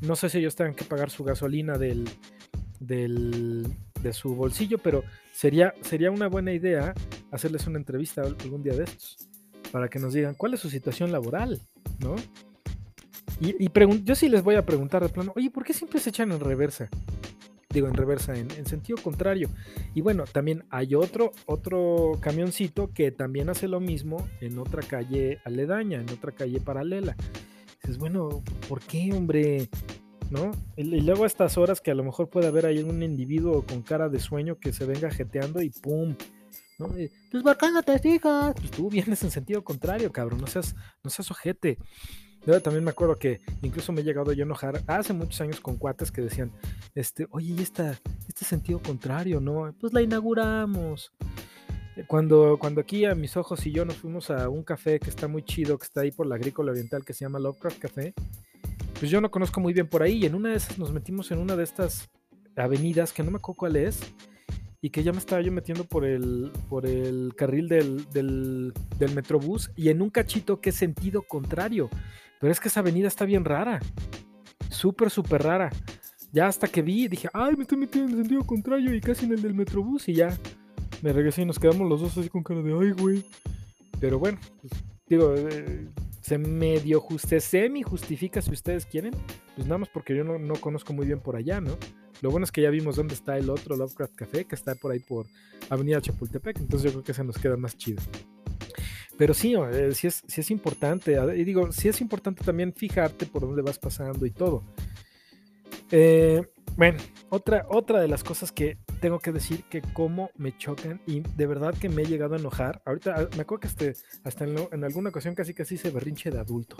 No 0.00 0.16
sé 0.16 0.28
si 0.28 0.38
ellos 0.38 0.56
tengan 0.56 0.74
que 0.74 0.84
pagar 0.84 1.10
su 1.10 1.24
gasolina 1.24 1.76
del, 1.76 2.08
del, 2.80 3.66
de 4.00 4.12
su 4.12 4.34
bolsillo, 4.34 4.78
pero 4.78 5.04
sería, 5.32 5.74
sería 5.82 6.10
una 6.10 6.28
buena 6.28 6.52
idea 6.52 6.94
hacerles 7.30 7.66
una 7.66 7.78
entrevista 7.78 8.22
algún 8.22 8.62
día 8.62 8.74
de 8.74 8.84
estos 8.84 9.28
para 9.72 9.88
que 9.88 9.98
nos 9.98 10.14
digan 10.14 10.34
cuál 10.34 10.54
es 10.54 10.60
su 10.60 10.70
situación 10.70 11.12
laboral, 11.12 11.60
¿no? 11.98 12.16
Y, 13.40 13.62
y 13.62 13.70
yo 14.04 14.14
sí 14.14 14.28
les 14.28 14.42
voy 14.42 14.54
a 14.54 14.64
preguntar 14.64 15.02
de 15.02 15.10
plano, 15.10 15.32
oye, 15.36 15.50
¿por 15.50 15.64
qué 15.64 15.72
siempre 15.72 16.00
se 16.00 16.10
echan 16.10 16.32
en 16.32 16.40
reversa? 16.40 16.88
Digo 17.70 17.86
en 17.86 17.94
reversa, 17.94 18.34
en, 18.34 18.66
sentido 18.66 18.98
contrario. 19.02 19.50
Y 19.94 20.00
bueno, 20.00 20.24
también 20.24 20.64
hay 20.70 20.94
otro, 20.94 21.32
otro 21.46 22.12
camioncito 22.20 22.92
que 22.92 23.10
también 23.12 23.50
hace 23.50 23.68
lo 23.68 23.80
mismo 23.80 24.26
en 24.40 24.58
otra 24.58 24.82
calle 24.82 25.40
aledaña, 25.44 26.00
en 26.00 26.08
otra 26.10 26.32
calle 26.32 26.60
paralela. 26.60 27.14
Dices, 27.82 27.98
bueno, 27.98 28.42
¿por 28.68 28.80
qué, 28.80 29.12
hombre? 29.12 29.68
¿No? 30.30 30.50
Y, 30.76 31.00
luego 31.00 31.24
a 31.24 31.26
estas 31.26 31.58
horas 31.58 31.80
que 31.80 31.90
a 31.90 31.94
lo 31.94 32.04
mejor 32.04 32.28
puede 32.30 32.46
haber 32.46 32.66
ahí 32.66 32.82
un 32.82 33.02
individuo 33.02 33.64
con 33.64 33.82
cara 33.82 34.08
de 34.08 34.20
sueño 34.20 34.58
que 34.58 34.72
se 34.72 34.84
venga 34.84 35.10
jeteando 35.10 35.62
y 35.62 35.70
¡pum! 35.70 36.14
¿no? 36.78 36.88
pues 36.88 37.42
¿por 37.42 37.56
qué 37.56 37.70
no 37.70 37.82
te 37.82 37.98
fijas? 37.98 38.54
Pues 38.54 38.70
tú 38.70 38.88
vienes 38.90 39.22
en 39.22 39.30
sentido 39.30 39.64
contrario, 39.64 40.12
cabrón, 40.12 40.40
no 40.40 40.46
seas, 40.46 40.74
no 41.02 41.10
seas 41.10 41.30
ojete. 41.30 41.78
También 42.62 42.82
me 42.82 42.90
acuerdo 42.90 43.16
que 43.16 43.40
incluso 43.62 43.92
me 43.92 44.00
he 44.00 44.04
llegado 44.04 44.32
yo 44.32 44.44
a 44.44 44.46
enojar 44.46 44.82
hace 44.86 45.12
muchos 45.12 45.40
años 45.40 45.60
con 45.60 45.76
cuates 45.76 46.10
que 46.10 46.22
decían, 46.22 46.50
este, 46.94 47.26
oye, 47.30 47.54
¿y 47.58 47.60
esta, 47.60 47.98
este 48.26 48.44
sentido 48.44 48.80
contrario, 48.80 49.40
no? 49.40 49.74
Pues 49.78 49.92
la 49.92 50.00
inauguramos. 50.00 51.12
Cuando, 52.06 52.56
cuando 52.58 52.80
aquí 52.80 53.04
a 53.04 53.14
mis 53.14 53.36
ojos 53.36 53.66
y 53.66 53.72
yo 53.72 53.84
nos 53.84 53.96
fuimos 53.96 54.30
a 54.30 54.48
un 54.48 54.62
café 54.62 55.00
que 55.00 55.10
está 55.10 55.26
muy 55.26 55.42
chido, 55.42 55.76
que 55.78 55.84
está 55.84 56.02
ahí 56.02 56.12
por 56.12 56.26
la 56.26 56.36
agrícola 56.36 56.70
oriental, 56.70 57.04
que 57.04 57.12
se 57.12 57.24
llama 57.24 57.40
Lovecraft 57.40 57.78
Café, 57.78 58.14
pues 58.98 59.10
yo 59.10 59.20
no 59.20 59.30
conozco 59.30 59.60
muy 59.60 59.72
bien 59.72 59.88
por 59.88 60.02
ahí 60.02 60.18
y 60.22 60.26
en 60.26 60.34
una 60.34 60.50
de 60.50 60.56
esas 60.56 60.78
nos 60.78 60.92
metimos 60.92 61.30
en 61.32 61.38
una 61.38 61.56
de 61.56 61.64
estas 61.64 62.08
avenidas 62.56 63.12
que 63.12 63.22
no 63.22 63.30
me 63.30 63.38
acuerdo 63.38 63.58
cuál 63.58 63.76
es 63.76 64.00
y 64.80 64.90
que 64.90 65.02
ya 65.02 65.12
me 65.12 65.18
estaba 65.18 65.42
yo 65.42 65.50
metiendo 65.50 65.84
por 65.84 66.04
el, 66.04 66.52
por 66.68 66.86
el 66.86 67.34
carril 67.36 67.68
del, 67.68 68.08
del, 68.10 68.72
del 68.98 69.14
metrobús 69.14 69.70
y 69.76 69.88
en 69.88 70.00
un 70.00 70.10
cachito 70.10 70.60
que 70.60 70.70
es 70.70 70.76
sentido 70.76 71.22
contrario. 71.22 71.90
Pero 72.40 72.52
es 72.52 72.60
que 72.60 72.68
esa 72.68 72.80
avenida 72.80 73.08
está 73.08 73.24
bien 73.24 73.44
rara. 73.44 73.80
Súper, 74.70 75.10
súper 75.10 75.42
rara. 75.42 75.70
Ya 76.32 76.46
hasta 76.46 76.68
que 76.68 76.82
vi, 76.82 77.08
dije, 77.08 77.28
ay, 77.32 77.56
me 77.56 77.62
estoy 77.62 77.78
metiendo 77.78 78.12
en 78.12 78.18
sentido 78.18 78.44
contrario 78.44 78.94
y 78.94 79.00
casi 79.00 79.24
en 79.24 79.32
el 79.32 79.42
del 79.42 79.54
Metrobús 79.54 80.08
y 80.08 80.14
ya 80.14 80.36
me 81.02 81.12
regresé 81.12 81.42
y 81.42 81.46
nos 81.46 81.58
quedamos 81.58 81.88
los 81.88 82.00
dos 82.00 82.18
así 82.18 82.28
con 82.28 82.42
cara 82.42 82.62
de, 82.62 82.72
ay, 82.72 82.92
güey. 82.92 83.24
Pero 84.00 84.18
bueno, 84.18 84.38
pues, 84.60 84.72
digo, 85.08 85.34
eh, 85.34 85.88
se 86.20 86.38
medio 86.38 87.00
juste, 87.00 87.40
semi 87.40 87.82
justifica 87.82 88.42
si 88.42 88.50
ustedes 88.50 88.84
quieren, 88.84 89.14
pues 89.56 89.66
nada 89.66 89.78
más 89.78 89.88
porque 89.88 90.14
yo 90.14 90.24
no, 90.24 90.38
no, 90.38 90.54
conozco 90.56 90.92
muy 90.92 91.06
bien 91.06 91.20
por 91.20 91.36
allá, 91.36 91.60
¿no? 91.60 91.76
Lo 92.20 92.30
bueno 92.30 92.44
es 92.44 92.52
que 92.52 92.62
ya 92.62 92.70
vimos 92.70 92.96
dónde 92.96 93.14
está 93.14 93.38
el 93.38 93.48
otro 93.48 93.76
Lovecraft 93.76 94.14
Café, 94.14 94.44
que 94.44 94.54
está 94.54 94.74
por 94.74 94.92
ahí 94.92 94.98
por 94.98 95.26
Avenida 95.70 96.00
Chapultepec, 96.00 96.58
entonces 96.58 96.84
yo 96.84 96.90
creo 96.92 97.04
que 97.04 97.14
se 97.14 97.24
nos 97.24 97.38
queda 97.38 97.56
más 97.56 97.76
chido. 97.76 98.02
Pero 99.18 99.34
sí, 99.34 99.54
eh, 99.54 99.90
sí, 99.92 100.06
es, 100.06 100.22
sí 100.26 100.40
es 100.40 100.50
importante, 100.50 101.18
y 101.36 101.44
digo, 101.44 101.72
sí 101.72 101.88
es 101.88 102.00
importante 102.00 102.44
también 102.44 102.72
fijarte 102.72 103.26
por 103.26 103.42
dónde 103.42 103.62
vas 103.62 103.78
pasando 103.78 104.24
y 104.24 104.30
todo. 104.30 104.62
Eh, 105.90 106.40
bueno, 106.76 106.98
otra, 107.28 107.66
otra 107.68 108.00
de 108.00 108.06
las 108.06 108.22
cosas 108.22 108.52
que 108.52 108.78
tengo 109.00 109.18
que 109.18 109.32
decir 109.32 109.64
que 109.64 109.82
cómo 109.92 110.30
me 110.36 110.56
chocan 110.56 111.00
y 111.06 111.20
de 111.20 111.46
verdad 111.46 111.74
que 111.74 111.88
me 111.88 112.02
he 112.02 112.06
llegado 112.06 112.36
a 112.36 112.38
enojar. 112.38 112.80
Ahorita 112.84 113.14
ah, 113.16 113.28
me 113.36 113.42
acuerdo 113.42 113.62
que 113.62 113.66
este, 113.66 113.94
hasta 114.22 114.44
en, 114.44 114.84
alguna 114.84 115.10
ocasión 115.10 115.34
casi 115.34 115.52
casi 115.52 115.76
se 115.76 115.90
berrinche 115.90 116.30
de 116.30 116.38
adulto. 116.38 116.76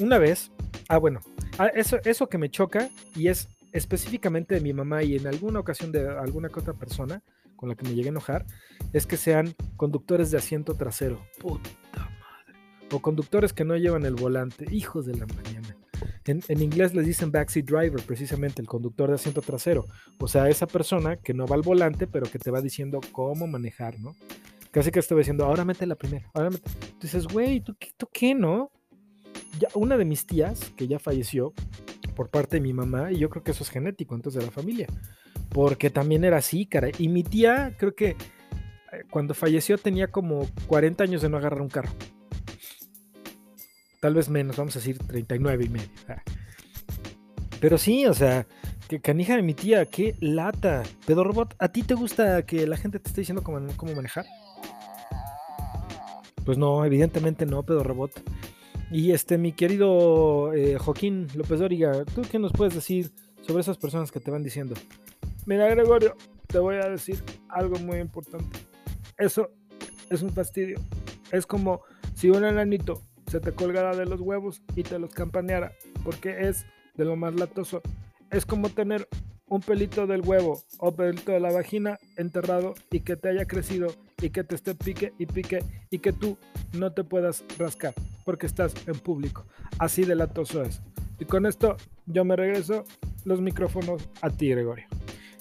Una 0.00 0.18
vez, 0.18 0.50
ah 0.88 0.98
bueno, 0.98 1.20
ah, 1.58 1.68
eso, 1.68 1.98
eso 2.04 2.28
que 2.28 2.36
me 2.36 2.50
choca 2.50 2.90
y 3.16 3.28
es 3.28 3.48
específicamente 3.72 4.56
de 4.56 4.60
mi 4.60 4.74
mamá 4.74 5.02
y 5.02 5.16
en 5.16 5.26
alguna 5.26 5.60
ocasión 5.60 5.90
de 5.90 6.06
alguna 6.06 6.48
otra 6.54 6.74
persona 6.74 7.22
con 7.58 7.68
la 7.68 7.74
que 7.74 7.86
me 7.86 7.94
llegué 7.94 8.08
a 8.08 8.12
enojar, 8.12 8.46
es 8.92 9.04
que 9.04 9.16
sean 9.16 9.54
conductores 9.76 10.30
de 10.30 10.38
asiento 10.38 10.74
trasero. 10.74 11.20
Puta 11.40 11.68
madre. 11.94 12.58
O 12.92 13.00
conductores 13.00 13.52
que 13.52 13.64
no 13.64 13.76
llevan 13.76 14.06
el 14.06 14.14
volante. 14.14 14.64
Hijos 14.70 15.04
de 15.04 15.16
la 15.16 15.26
mañana. 15.26 15.76
En, 16.24 16.62
inglés 16.62 16.94
les 16.94 17.06
dicen 17.06 17.32
backseat 17.32 17.66
driver, 17.66 18.00
precisamente 18.02 18.62
el 18.62 18.68
conductor 18.68 19.08
de 19.08 19.16
asiento 19.16 19.42
trasero. 19.42 19.86
O 20.20 20.28
sea, 20.28 20.48
esa 20.48 20.66
persona 20.66 21.16
que 21.16 21.34
no 21.34 21.46
va 21.46 21.56
al 21.56 21.62
volante, 21.62 22.06
pero 22.06 22.30
que 22.30 22.38
te 22.38 22.50
va 22.50 22.60
diciendo 22.60 23.00
cómo 23.12 23.46
manejar, 23.46 23.98
¿no? 23.98 24.14
Casi 24.70 24.92
que 24.92 25.00
estoy 25.00 25.18
diciendo, 25.18 25.44
ahora 25.46 25.64
mete 25.64 25.86
la 25.86 25.96
primera, 25.96 26.30
ahora 26.34 26.50
mete. 26.50 26.70
dices, 27.00 27.26
güey, 27.26 27.60
¿tú, 27.60 27.74
¿tú 27.96 28.08
qué, 28.12 28.34
no? 28.34 28.70
Una 29.74 29.96
de 29.96 30.04
mis 30.04 30.26
tías, 30.26 30.70
que 30.76 30.86
ya 30.86 30.98
falleció 30.98 31.54
por 32.14 32.28
parte 32.28 32.58
de 32.58 32.60
mi 32.60 32.72
mamá, 32.72 33.10
y 33.10 33.18
yo 33.18 33.30
creo 33.30 33.42
que 33.42 33.50
eso 33.52 33.64
es 33.64 33.70
genético, 33.70 34.14
entonces 34.14 34.40
de 34.40 34.46
la 34.46 34.52
familia, 34.52 34.86
porque 35.50 35.90
también 35.90 36.24
era 36.24 36.38
así, 36.38 36.66
cara. 36.66 36.88
Y 36.98 37.08
mi 37.08 37.22
tía, 37.22 37.74
creo 37.78 37.94
que 37.94 38.10
eh, 38.10 38.16
cuando 39.10 39.34
falleció 39.34 39.78
tenía 39.78 40.08
como 40.08 40.48
40 40.66 41.04
años 41.04 41.22
de 41.22 41.28
no 41.28 41.36
agarrar 41.36 41.62
un 41.62 41.68
carro 41.68 41.90
tal 44.00 44.14
vez 44.14 44.28
menos, 44.28 44.56
vamos 44.56 44.76
a 44.76 44.78
decir 44.78 44.98
39 44.98 45.64
y 45.64 45.68
medio. 45.68 45.88
Pero 47.60 47.78
sí, 47.78 48.06
o 48.06 48.14
sea, 48.14 48.46
que 48.88 49.00
canija 49.00 49.36
de 49.36 49.42
mi 49.42 49.54
tía, 49.54 49.84
qué 49.86 50.14
lata. 50.20 50.82
Pedro 51.06 51.24
Robot, 51.24 51.54
¿a 51.58 51.68
ti 51.68 51.82
te 51.82 51.94
gusta 51.94 52.44
que 52.46 52.66
la 52.66 52.76
gente 52.76 53.00
te 53.00 53.08
esté 53.08 53.22
diciendo 53.22 53.42
cómo, 53.42 53.66
cómo 53.76 53.94
manejar? 53.94 54.26
Pues 56.44 56.56
no, 56.56 56.84
evidentemente 56.84 57.46
no, 57.46 57.62
Pedro 57.62 57.82
Robot. 57.82 58.22
Y 58.90 59.10
este, 59.10 59.36
mi 59.36 59.52
querido 59.52 60.54
eh, 60.54 60.78
Joaquín 60.78 61.26
López 61.34 61.60
Dóriga, 61.60 62.04
¿tú 62.04 62.22
qué 62.30 62.38
nos 62.38 62.52
puedes 62.52 62.74
decir 62.74 63.10
sobre 63.46 63.60
esas 63.60 63.76
personas 63.76 64.10
que 64.12 64.20
te 64.20 64.30
van 64.30 64.42
diciendo? 64.42 64.74
Mira, 65.48 65.66
Gregorio, 65.70 66.14
te 66.46 66.58
voy 66.58 66.76
a 66.76 66.90
decir 66.90 67.24
algo 67.48 67.78
muy 67.78 68.00
importante. 68.00 68.58
Eso 69.16 69.48
es 70.10 70.20
un 70.20 70.28
fastidio. 70.28 70.78
Es 71.32 71.46
como 71.46 71.80
si 72.14 72.28
un 72.28 72.44
enanito 72.44 73.00
se 73.28 73.40
te 73.40 73.52
colgara 73.52 73.96
de 73.96 74.04
los 74.04 74.20
huevos 74.20 74.60
y 74.76 74.82
te 74.82 74.98
los 74.98 75.14
campaneara, 75.14 75.72
porque 76.04 76.48
es 76.48 76.66
de 76.96 77.06
lo 77.06 77.16
más 77.16 77.34
latoso. 77.34 77.80
Es 78.30 78.44
como 78.44 78.68
tener 78.68 79.08
un 79.48 79.62
pelito 79.62 80.06
del 80.06 80.20
huevo 80.20 80.62
o 80.80 80.94
pelito 80.94 81.32
de 81.32 81.40
la 81.40 81.50
vagina 81.50 81.98
enterrado 82.18 82.74
y 82.90 83.00
que 83.00 83.16
te 83.16 83.30
haya 83.30 83.46
crecido 83.46 83.94
y 84.20 84.28
que 84.28 84.44
te 84.44 84.54
esté 84.54 84.74
pique 84.74 85.14
y 85.18 85.24
pique 85.24 85.60
y 85.88 86.00
que 86.00 86.12
tú 86.12 86.36
no 86.74 86.92
te 86.92 87.04
puedas 87.04 87.42
rascar 87.56 87.94
porque 88.26 88.44
estás 88.44 88.74
en 88.86 88.98
público. 88.98 89.46
Así 89.78 90.04
de 90.04 90.14
latoso 90.14 90.62
es. 90.62 90.82
Y 91.18 91.24
con 91.24 91.46
esto 91.46 91.78
yo 92.04 92.26
me 92.26 92.36
regreso 92.36 92.84
los 93.24 93.40
micrófonos 93.40 94.06
a 94.20 94.28
ti, 94.28 94.50
Gregorio. 94.50 94.97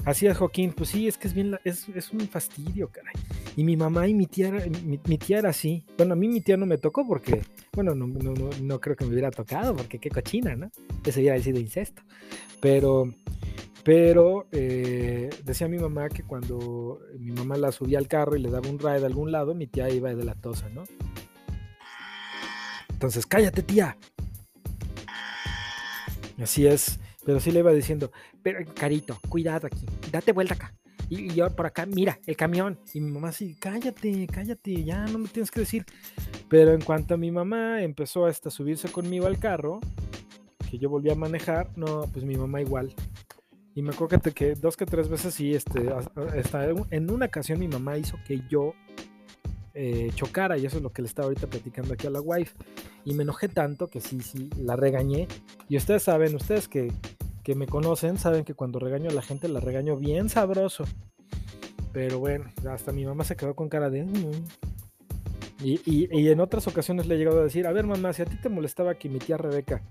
Así 0.08 0.26
es, 0.26 0.38
Joaquín. 0.38 0.72
Pues 0.72 0.92
sí, 0.92 1.06
es 1.06 1.18
que 1.18 1.28
es 1.28 1.34
bien, 1.34 1.60
es, 1.66 1.90
es 1.90 2.14
un 2.14 2.22
fastidio, 2.22 2.90
caray. 2.90 3.14
Y 3.58 3.66
mi 3.66 3.76
mamá 3.76 4.08
y 4.08 4.14
mi 4.14 4.26
tía, 4.26 4.50
mi, 4.86 5.18
tía 5.18 5.40
era 5.40 5.50
así. 5.50 5.84
Bueno, 5.98 6.14
a 6.14 6.16
mí 6.16 6.30
mi 6.30 6.40
tía 6.40 6.56
no 6.56 6.66
me 6.66 6.78
tocó 6.78 7.06
porque, 7.06 7.42
bueno, 7.74 7.94
no, 7.94 8.08
no, 8.08 8.50
no, 8.62 8.80
creo 8.80 8.96
que 8.96 9.04
me 9.04 9.12
hubiera 9.12 9.32
tocado 9.32 9.76
porque 9.76 10.00
qué 10.00 10.10
cochina, 10.10 10.56
¿no? 10.56 10.72
Eso 11.06 11.20
hubiera 11.20 11.38
sido 11.42 11.60
incesto. 11.60 12.04
Pero, 12.62 13.14
pero 13.84 14.48
eh, 14.54 15.30
decía 15.44 15.68
mi 15.68 15.78
mamá 15.78 16.08
que 16.08 16.24
cuando 16.24 17.02
mi 17.20 17.34
mamá 17.34 17.58
la 17.58 17.74
subía 17.74 17.98
al 17.98 18.08
carro 18.08 18.38
y 18.38 18.40
le 18.40 18.50
daba 18.50 18.70
un 18.70 18.80
ride 18.80 19.04
a 19.04 19.08
algún 19.08 19.34
lado, 19.34 19.56
mi 19.56 19.68
tía 19.68 19.90
iba 19.90 20.16
de 20.16 20.24
la 20.24 20.36
tosa, 20.36 20.70
¿no? 20.70 20.86
Entonces, 22.88 23.26
cállate, 23.26 23.62
tía. 23.62 23.98
Así 26.40 26.66
es. 26.66 26.98
Pero 27.28 27.42
sí 27.42 27.52
le 27.52 27.60
iba 27.60 27.74
diciendo, 27.74 28.10
pero 28.42 28.60
carito, 28.74 29.20
cuidado 29.28 29.68
aquí, 29.68 29.86
date 30.12 30.32
vuelta 30.32 30.56
acá. 30.56 30.74
Y, 31.10 31.34
yo 31.34 31.50
por 31.56 31.66
acá, 31.66 31.86
mira, 31.86 32.20
el 32.26 32.36
camión. 32.36 32.80
Y 32.94 33.00
mi 33.00 33.12
mamá 33.12 33.30
así, 33.30 33.56
cállate, 33.60 34.28
cállate, 34.28 34.84
ya 34.84 35.06
no 35.06 35.20
me 35.20 35.28
tienes 35.28 35.52
que 35.52 35.62
decir. 35.62 35.86
Pero 36.50 36.74
en 36.74 36.82
cuanto 36.82 37.14
a 37.14 37.18
mi 37.18 37.32
mamá 37.32 37.82
empezó 37.82 38.26
hasta 38.26 38.50
subirse 38.50 38.90
conmigo 38.90 39.28
al 39.28 39.40
carro, 39.40 39.80
que 40.70 40.78
yo 40.78 40.90
volví 40.90 41.10
a 41.10 41.16
manejar, 41.16 41.70
no, 41.78 42.02
pues 42.12 42.26
mi 42.26 42.36
mamá 42.36 42.62
igual. 42.62 42.94
Y 43.74 43.84
me 43.84 43.92
acuerdo 43.92 44.20
que, 44.34 44.56
dos 44.56 44.76
que 44.76 44.86
tres 44.86 45.08
veces 45.08 45.36
sí, 45.36 45.54
este, 45.54 45.90
hasta 46.36 46.68
en 46.90 47.12
una 47.12 47.28
ocasión 47.28 47.60
mi 47.60 47.68
mamá 47.68 47.98
hizo 47.98 48.18
que 48.26 48.42
yo 48.50 48.74
eh, 49.76 50.10
chocara, 50.16 50.58
y 50.58 50.66
eso 50.66 50.78
es 50.78 50.84
lo 50.84 50.92
que 50.92 51.04
le 51.04 51.08
estaba 51.08 51.28
ahorita 51.28 51.46
platicando 51.46 51.94
aquí 51.94 52.08
a 52.08 52.10
la 52.10 52.20
wife. 52.20 52.56
Y 53.06 53.14
me 53.14 53.22
enojé 53.22 53.48
tanto 53.48 53.88
que 53.88 54.02
sí, 54.02 54.20
sí, 54.22 54.50
la 54.58 54.76
regañé. 54.76 55.28
Y 55.70 55.78
ustedes 55.78 56.02
saben, 56.02 56.36
ustedes 56.36 56.68
que 56.68 56.92
que 57.48 57.56
me 57.56 57.66
conocen 57.66 58.18
saben 58.18 58.44
que 58.44 58.56
cuando 58.56 58.78
regaño 58.78 59.10
a 59.10 59.14
la 59.14 59.22
gente 59.22 59.48
la 59.48 59.62
regaño 59.62 59.96
bien 59.96 60.28
sabroso. 60.28 60.84
Pero 61.94 62.20
bueno, 62.20 62.52
hasta 62.70 62.92
mi 62.92 63.06
mamá 63.06 63.24
se 63.24 63.38
quedó 63.38 63.56
con 63.56 63.70
cara 63.70 63.90
de... 63.90 64.04
Mm". 64.04 64.46
Y, 65.64 65.80
y, 65.86 66.28
en 66.28 66.42
otras 66.42 66.68
ocasiones 66.68 67.08
le 67.08 67.16
he 67.16 67.18
llegado 67.18 67.40
a 67.40 67.46
decir, 67.46 67.66
a 67.66 67.72
ver 67.72 67.86
mamá, 67.86 68.12
si 68.12 68.22
a 68.22 68.26
ti 68.26 68.36
te 68.36 68.50
molestaba 68.50 68.96
que 68.96 69.08
mi 69.08 69.20
tía 69.20 69.38
Rebeca 69.38 69.82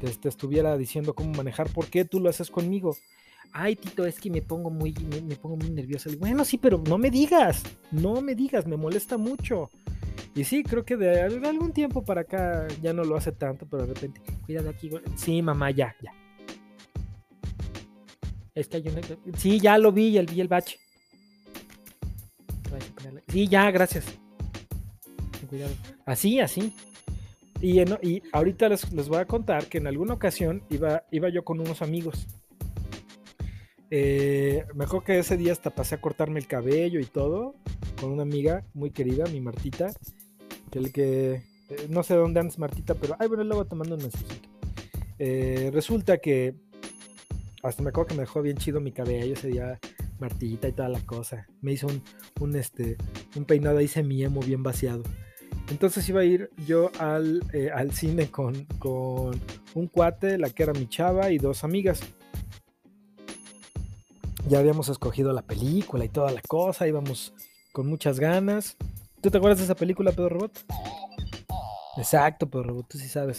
te, 0.00 0.28
estuviera 0.28 0.76
diciendo 0.76 1.14
cómo 1.14 1.30
manejar, 1.30 1.68
¿por 1.70 1.86
qué 1.86 2.04
tú 2.04 2.18
lo 2.18 2.28
haces 2.28 2.50
conmigo? 2.50 2.96
Ay, 3.52 3.76
Tito, 3.76 4.04
es 4.04 4.18
que 4.18 4.28
me 4.28 4.42
pongo 4.42 4.70
muy, 4.70 4.92
me, 4.92 5.36
pongo 5.36 5.56
muy 5.58 5.70
nerviosa. 5.70 6.10
Bueno, 6.18 6.44
sí, 6.44 6.58
pero 6.58 6.82
no 6.88 6.98
me 6.98 7.12
digas, 7.12 7.62
no 7.92 8.20
me 8.20 8.34
digas, 8.34 8.66
me 8.66 8.76
molesta 8.76 9.16
mucho. 9.16 9.70
Y 10.34 10.42
sí, 10.42 10.64
creo 10.64 10.84
que 10.84 10.96
de 10.96 11.20
algún 11.22 11.72
tiempo 11.72 12.04
para 12.04 12.22
acá 12.22 12.66
ya 12.82 12.92
no 12.92 13.04
lo 13.04 13.14
hace 13.14 13.30
tanto, 13.30 13.64
pero 13.70 13.86
de 13.86 13.94
repente, 13.94 14.20
cuídate 14.44 14.70
aquí. 14.70 14.90
Sí, 15.14 15.40
mamá, 15.40 15.70
ya, 15.70 15.94
ya. 16.02 16.10
Es 18.56 18.68
que 18.68 18.78
hay 18.78 18.88
una... 18.88 19.02
Sí, 19.36 19.60
ya 19.60 19.76
lo 19.76 19.92
vi, 19.92 20.16
el, 20.16 20.26
vi 20.26 20.40
el 20.40 20.48
bache. 20.48 20.78
Sí, 23.28 23.46
ya, 23.46 23.70
gracias. 23.70 24.06
Así, 26.06 26.40
así. 26.40 26.72
Y, 27.60 27.80
y 27.80 28.22
ahorita 28.32 28.70
les, 28.70 29.08
voy 29.08 29.18
a 29.18 29.26
contar 29.26 29.66
que 29.66 29.78
en 29.78 29.86
alguna 29.86 30.14
ocasión 30.14 30.62
iba, 30.70 31.04
iba 31.10 31.28
yo 31.28 31.44
con 31.44 31.60
unos 31.60 31.82
amigos. 31.82 32.26
Eh, 33.90 34.64
me 34.74 34.84
acuerdo 34.84 35.04
que 35.04 35.18
ese 35.18 35.36
día 35.36 35.52
hasta 35.52 35.70
pasé 35.70 35.96
a 35.96 36.00
cortarme 36.00 36.40
el 36.40 36.46
cabello 36.46 36.98
y 36.98 37.04
todo 37.04 37.54
con 38.00 38.10
una 38.10 38.22
amiga 38.22 38.64
muy 38.72 38.90
querida, 38.90 39.26
mi 39.26 39.40
Martita. 39.42 39.92
Que 40.70 40.78
el 40.78 40.92
que 40.92 41.42
eh, 41.68 41.86
no 41.90 42.02
sé 42.02 42.14
dónde 42.14 42.40
andas, 42.40 42.58
Martita, 42.58 42.94
pero 42.94 43.16
ay, 43.18 43.28
bueno, 43.28 43.44
luego 43.44 43.66
te 43.66 43.76
mando 43.76 43.96
un 43.96 44.02
mensajito. 44.02 44.48
Eh, 45.18 45.70
resulta 45.72 46.18
que 46.18 46.54
hasta 47.66 47.82
me 47.82 47.90
acuerdo 47.90 48.08
que 48.08 48.14
me 48.14 48.20
dejó 48.20 48.42
bien 48.42 48.56
chido 48.56 48.80
mi 48.80 48.92
cabello 48.92 49.34
ese 49.34 49.48
día, 49.48 49.78
martillita 50.18 50.68
y 50.68 50.72
toda 50.72 50.88
la 50.88 51.00
cosa. 51.00 51.46
Me 51.60 51.72
hizo 51.72 51.88
un, 52.40 52.56
este, 52.56 52.96
un 53.34 53.44
peinado 53.44 53.78
ahí 53.78 53.88
semi-emo 53.88 54.40
bien 54.40 54.62
vaciado. 54.62 55.02
Entonces 55.70 56.08
iba 56.08 56.20
a 56.20 56.24
ir 56.24 56.50
yo 56.66 56.90
al, 56.98 57.42
eh, 57.52 57.70
al 57.74 57.92
cine 57.92 58.30
con, 58.30 58.64
con 58.78 59.40
un 59.74 59.88
cuate, 59.88 60.38
la 60.38 60.50
que 60.50 60.62
era 60.62 60.72
mi 60.72 60.88
chava 60.88 61.30
y 61.30 61.38
dos 61.38 61.64
amigas. 61.64 62.00
Ya 64.48 64.60
habíamos 64.60 64.88
escogido 64.88 65.32
la 65.32 65.42
película 65.42 66.04
y 66.04 66.08
toda 66.08 66.30
la 66.30 66.40
cosa, 66.42 66.86
íbamos 66.86 67.34
con 67.72 67.88
muchas 67.88 68.20
ganas. 68.20 68.76
¿Tú 69.20 69.30
te 69.30 69.38
acuerdas 69.38 69.58
de 69.58 69.64
esa 69.64 69.74
película, 69.74 70.12
Pedro 70.12 70.28
Robot? 70.28 70.64
Exacto, 71.96 72.48
Pedro 72.48 72.64
Robot, 72.64 72.88
tú 72.88 72.98
sí 72.98 73.08
sabes. 73.08 73.38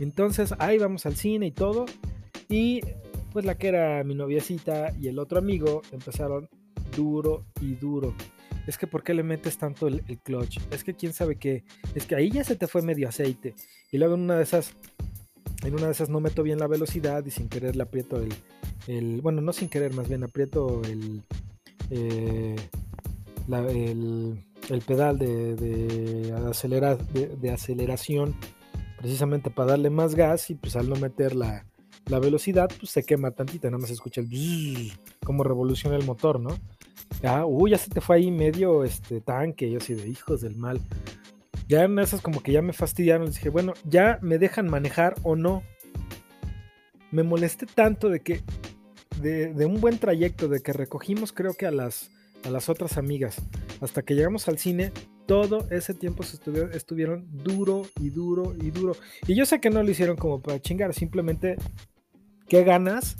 Entonces 0.00 0.52
ahí 0.58 0.78
vamos 0.78 1.06
al 1.06 1.14
cine 1.14 1.46
y 1.46 1.52
todo. 1.52 1.86
Y 2.48 2.80
pues 3.32 3.44
la 3.44 3.56
que 3.56 3.68
era 3.68 4.04
mi 4.04 4.14
noviecita 4.14 4.92
y 5.00 5.08
el 5.08 5.18
otro 5.18 5.38
amigo 5.38 5.82
empezaron 5.90 6.48
duro 6.94 7.46
y 7.60 7.74
duro. 7.74 8.14
Es 8.66 8.78
que 8.78 8.86
¿por 8.86 9.02
qué 9.02 9.14
le 9.14 9.22
metes 9.22 9.58
tanto 9.58 9.88
el, 9.88 10.02
clutch? 10.22 10.58
Es 10.70 10.84
que 10.84 10.94
quién 10.94 11.12
sabe 11.12 11.36
qué. 11.36 11.64
Es 11.94 12.06
que 12.06 12.14
ahí 12.14 12.30
ya 12.30 12.44
se 12.44 12.54
te 12.56 12.68
fue 12.68 12.82
medio 12.82 13.08
aceite. 13.08 13.54
Y 13.90 13.98
luego 13.98 14.14
en 14.14 14.20
una 14.20 14.36
de 14.36 14.44
esas 14.44 14.74
en 15.64 15.74
una 15.74 15.86
de 15.86 15.92
esas 15.92 16.08
no 16.08 16.20
meto 16.20 16.42
bien 16.42 16.58
la 16.58 16.66
velocidad 16.66 17.24
y 17.24 17.30
sin 17.30 17.48
querer 17.48 17.76
le 17.76 17.82
aprieto 17.82 18.20
el, 18.88 19.20
bueno, 19.20 19.40
no 19.40 19.52
sin 19.52 19.68
querer, 19.68 19.94
más 19.94 20.08
bien 20.08 20.24
aprieto 20.24 20.82
el, 20.82 21.22
eh, 21.90 22.56
el, 23.48 24.80
pedal 24.84 25.18
de, 25.18 25.54
de, 25.54 26.32
de, 27.40 27.50
aceleración 27.50 28.34
precisamente 28.98 29.50
para 29.50 29.72
darle 29.72 29.90
más 29.90 30.16
gas 30.16 30.50
y 30.50 30.54
pues 30.56 30.74
al 30.74 30.88
no 30.88 30.96
meter 30.96 31.36
la, 31.36 31.64
velocidad 32.18 32.70
pues 32.78 32.92
se 32.92 33.04
quema 33.04 33.30
tantita, 33.30 33.68
nada 33.68 33.78
más 33.78 33.88
se 33.88 33.94
escucha 33.94 34.20
el 34.20 34.92
como 35.24 35.44
revoluciona 35.44 35.96
el 35.96 36.04
motor, 36.04 36.40
¿no? 36.40 36.56
Ya, 37.22 37.44
uy, 37.46 37.70
ya 37.70 37.78
se 37.78 37.90
te 37.90 38.00
fue 38.00 38.16
ahí 38.16 38.30
medio 38.30 38.84
este 38.84 39.20
tanque, 39.20 39.70
yo 39.70 39.78
así 39.78 39.94
de 39.94 40.08
hijos 40.08 40.40
del 40.40 40.56
mal. 40.56 40.80
Ya 41.68 41.84
en 41.84 41.98
esas 41.98 42.20
como 42.20 42.42
que 42.42 42.52
ya 42.52 42.62
me 42.62 42.72
fastidiaron, 42.72 43.26
les 43.26 43.36
dije, 43.36 43.48
bueno, 43.48 43.74
ya 43.84 44.18
me 44.22 44.38
dejan 44.38 44.68
manejar 44.68 45.14
o 45.22 45.36
no. 45.36 45.62
Me 47.10 47.22
molesté 47.22 47.66
tanto 47.66 48.08
de 48.08 48.20
que 48.20 48.42
de, 49.20 49.66
un 49.66 49.80
buen 49.80 49.98
trayecto, 49.98 50.48
de 50.48 50.60
que 50.60 50.72
recogimos 50.72 51.32
creo 51.32 51.54
que 51.54 51.66
a 51.66 51.70
las, 51.70 52.10
a 52.44 52.50
las 52.50 52.68
otras 52.68 52.98
amigas, 52.98 53.36
hasta 53.80 54.02
que 54.02 54.14
llegamos 54.14 54.48
al 54.48 54.58
cine, 54.58 54.92
todo 55.26 55.66
ese 55.70 55.94
tiempo 55.94 56.24
estuvieron 56.24 57.26
duro 57.30 57.82
y 58.00 58.10
duro 58.10 58.54
y 58.60 58.70
duro. 58.70 58.96
Y 59.26 59.34
yo 59.34 59.46
sé 59.46 59.60
que 59.60 59.70
no 59.70 59.82
lo 59.82 59.90
hicieron 59.90 60.16
como 60.16 60.40
para 60.40 60.60
chingar, 60.60 60.92
simplemente, 60.94 61.56
¿qué 62.52 62.64
ganas? 62.64 63.16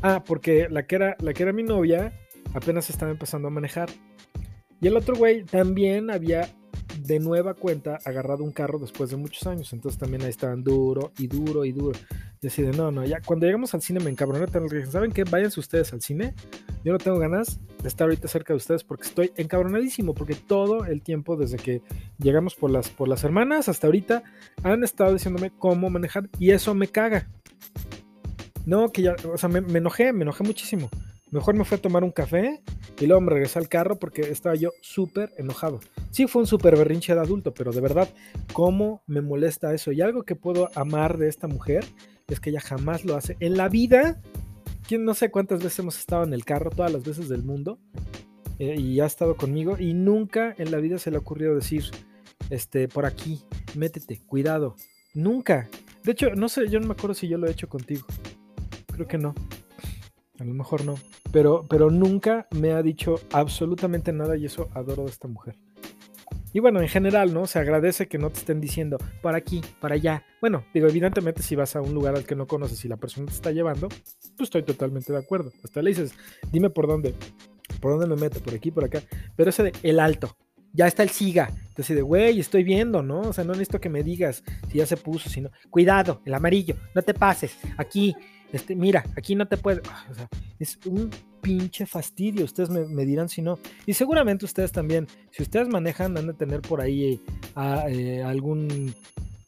Ah, 0.00 0.24
porque 0.26 0.70
la 0.70 0.86
que 0.86 0.96
era, 0.96 1.14
la 1.20 1.34
que 1.34 1.42
era 1.42 1.52
mi 1.52 1.62
novia 1.62 2.14
apenas 2.54 2.88
estaba 2.88 3.12
empezando 3.12 3.48
a 3.48 3.50
manejar. 3.50 3.90
Y 4.80 4.86
el 4.86 4.96
otro 4.96 5.16
güey 5.16 5.44
también 5.44 6.10
había 6.10 6.48
de 6.96 7.18
nueva 7.18 7.52
cuenta 7.52 7.98
agarrado 8.06 8.42
un 8.42 8.52
carro 8.52 8.78
después 8.78 9.10
de 9.10 9.18
muchos 9.18 9.46
años. 9.46 9.70
Entonces 9.74 9.98
también 10.00 10.22
ahí 10.22 10.30
estaban 10.30 10.64
duro 10.64 11.12
y 11.18 11.26
duro 11.26 11.66
y 11.66 11.72
duro. 11.72 11.98
Y 12.40 12.46
así 12.46 12.62
de, 12.62 12.70
no, 12.70 12.90
no, 12.90 13.04
ya 13.04 13.20
cuando 13.20 13.44
llegamos 13.44 13.74
al 13.74 13.82
cine 13.82 14.00
me 14.00 14.08
encabroné. 14.08 14.46
¿Saben 14.86 15.12
qué? 15.12 15.24
Váyanse 15.24 15.60
ustedes 15.60 15.92
al 15.92 16.00
cine. 16.00 16.32
Yo 16.82 16.92
no 16.92 16.98
tengo 16.98 17.18
ganas 17.18 17.60
de 17.82 17.86
estar 17.86 18.06
ahorita 18.06 18.28
cerca 18.28 18.54
de 18.54 18.56
ustedes 18.56 18.82
porque 18.82 19.06
estoy 19.06 19.30
encabronadísimo. 19.36 20.14
Porque 20.14 20.36
todo 20.36 20.86
el 20.86 21.02
tiempo, 21.02 21.36
desde 21.36 21.58
que 21.58 21.82
llegamos 22.16 22.54
por 22.54 22.70
las, 22.70 22.88
por 22.88 23.08
las 23.08 23.24
hermanas 23.24 23.68
hasta 23.68 23.88
ahorita, 23.88 24.22
han 24.62 24.84
estado 24.84 25.12
diciéndome 25.12 25.50
cómo 25.50 25.90
manejar. 25.90 26.30
Y 26.38 26.52
eso 26.52 26.74
me 26.74 26.88
caga. 26.88 27.28
No, 28.70 28.92
que 28.92 29.02
ya, 29.02 29.16
o 29.24 29.36
sea, 29.36 29.48
me, 29.48 29.58
enojé, 29.58 30.12
me 30.12 30.22
enojé 30.22 30.44
muchísimo. 30.44 30.90
Mejor 31.32 31.56
me 31.56 31.64
fui 31.64 31.76
a 31.76 31.82
tomar 31.82 32.04
un 32.04 32.12
café 32.12 32.62
y 33.00 33.06
luego 33.06 33.20
me 33.20 33.32
regresé 33.32 33.58
al 33.58 33.68
carro 33.68 33.98
porque 33.98 34.20
estaba 34.20 34.54
yo 34.54 34.70
súper 34.80 35.32
enojado. 35.38 35.80
Sí, 36.12 36.28
fue 36.28 36.42
un 36.42 36.46
súper 36.46 36.76
berrinche 36.76 37.12
de 37.12 37.20
adulto, 37.20 37.52
pero 37.52 37.72
de 37.72 37.80
verdad, 37.80 38.08
¿cómo 38.52 39.02
me 39.08 39.22
molesta 39.22 39.74
eso? 39.74 39.90
Y 39.90 40.02
algo 40.02 40.22
que 40.22 40.36
puedo 40.36 40.68
amar 40.76 41.18
de 41.18 41.26
esta 41.26 41.48
mujer 41.48 41.84
es 42.28 42.38
que 42.38 42.50
ella 42.50 42.60
jamás 42.60 43.04
lo 43.04 43.16
hace. 43.16 43.36
En 43.40 43.56
la 43.56 43.68
vida, 43.68 44.22
¿quién 44.86 45.04
no 45.04 45.14
sé 45.14 45.32
cuántas 45.32 45.64
veces 45.64 45.80
hemos 45.80 45.98
estado 45.98 46.22
en 46.22 46.32
el 46.32 46.44
carro, 46.44 46.70
todas 46.70 46.92
las 46.92 47.02
veces 47.02 47.28
del 47.28 47.42
mundo, 47.42 47.80
eh, 48.60 48.76
y 48.78 49.00
ha 49.00 49.06
estado 49.06 49.36
conmigo, 49.36 49.78
y 49.80 49.94
nunca 49.94 50.54
en 50.58 50.70
la 50.70 50.78
vida 50.78 50.98
se 50.98 51.10
le 51.10 51.16
ha 51.16 51.20
ocurrido 51.20 51.56
decir, 51.56 51.86
este, 52.50 52.86
por 52.86 53.04
aquí, 53.04 53.42
métete, 53.74 54.22
cuidado. 54.24 54.76
Nunca. 55.12 55.68
De 56.04 56.12
hecho, 56.12 56.36
no 56.36 56.48
sé, 56.48 56.68
yo 56.68 56.78
no 56.78 56.86
me 56.86 56.92
acuerdo 56.92 57.14
si 57.14 57.26
yo 57.26 57.36
lo 57.36 57.48
he 57.48 57.50
hecho 57.50 57.68
contigo. 57.68 58.06
Creo 59.00 59.08
que 59.08 59.16
no. 59.16 59.34
A 60.38 60.44
lo 60.44 60.52
mejor 60.52 60.84
no. 60.84 60.94
Pero, 61.32 61.64
pero 61.70 61.90
nunca 61.90 62.46
me 62.50 62.72
ha 62.72 62.82
dicho 62.82 63.14
absolutamente 63.32 64.12
nada 64.12 64.36
y 64.36 64.44
eso 64.44 64.68
adoro 64.74 65.04
de 65.04 65.08
esta 65.08 65.26
mujer. 65.26 65.56
Y 66.52 66.60
bueno, 66.60 66.82
en 66.82 66.88
general, 66.88 67.32
¿no? 67.32 67.46
Se 67.46 67.58
agradece 67.58 68.08
que 68.08 68.18
no 68.18 68.28
te 68.28 68.40
estén 68.40 68.60
diciendo 68.60 68.98
para 69.22 69.38
aquí, 69.38 69.62
para 69.80 69.94
allá. 69.94 70.26
Bueno, 70.42 70.66
digo, 70.74 70.86
evidentemente 70.86 71.42
si 71.42 71.56
vas 71.56 71.76
a 71.76 71.80
un 71.80 71.94
lugar 71.94 72.14
al 72.14 72.26
que 72.26 72.36
no 72.36 72.46
conoces 72.46 72.84
y 72.84 72.88
la 72.88 72.98
persona 72.98 73.24
te 73.24 73.32
está 73.32 73.52
llevando, 73.52 73.88
pues 73.88 74.40
estoy 74.40 74.64
totalmente 74.64 75.14
de 75.14 75.18
acuerdo. 75.18 75.50
Hasta 75.64 75.80
le 75.80 75.92
dices, 75.92 76.12
dime 76.52 76.68
por 76.68 76.86
dónde, 76.86 77.14
por 77.80 77.92
dónde 77.92 78.06
me 78.06 78.20
meto, 78.20 78.40
por 78.40 78.52
aquí, 78.52 78.70
por 78.70 78.84
acá. 78.84 79.00
Pero 79.34 79.48
ese 79.48 79.62
de 79.62 79.72
el 79.82 79.98
alto, 79.98 80.36
ya 80.72 80.86
está 80.86 81.02
el 81.02 81.10
siga. 81.10 81.50
Entonces, 81.68 81.96
de 81.96 82.02
güey, 82.02 82.38
estoy 82.38 82.64
viendo, 82.64 83.02
¿no? 83.02 83.20
O 83.20 83.32
sea, 83.32 83.44
no 83.44 83.52
necesito 83.52 83.80
que 83.80 83.88
me 83.88 84.02
digas 84.02 84.44
si 84.68 84.78
ya 84.78 84.86
se 84.86 84.96
puso, 84.96 85.28
sino, 85.28 85.50
cuidado, 85.70 86.20
el 86.24 86.34
amarillo, 86.34 86.76
no 86.94 87.02
te 87.02 87.14
pases, 87.14 87.56
aquí, 87.76 88.14
este, 88.52 88.74
mira, 88.74 89.04
aquí 89.16 89.34
no 89.34 89.46
te 89.46 89.56
puede. 89.56 89.82
Ah, 89.88 90.06
o 90.10 90.14
sea, 90.14 90.28
es 90.58 90.78
un 90.86 91.10
pinche 91.40 91.86
fastidio. 91.86 92.44
Ustedes 92.44 92.70
me, 92.70 93.04
dirán 93.04 93.28
si 93.28 93.42
no. 93.42 93.58
Y 93.86 93.94
seguramente 93.94 94.44
ustedes 94.44 94.72
también, 94.72 95.06
si 95.30 95.42
ustedes 95.42 95.68
manejan, 95.68 96.16
han 96.16 96.26
de 96.26 96.34
tener 96.34 96.60
por 96.60 96.80
ahí 96.80 97.20
a, 97.54 97.88
eh, 97.88 98.22
algún 98.22 98.94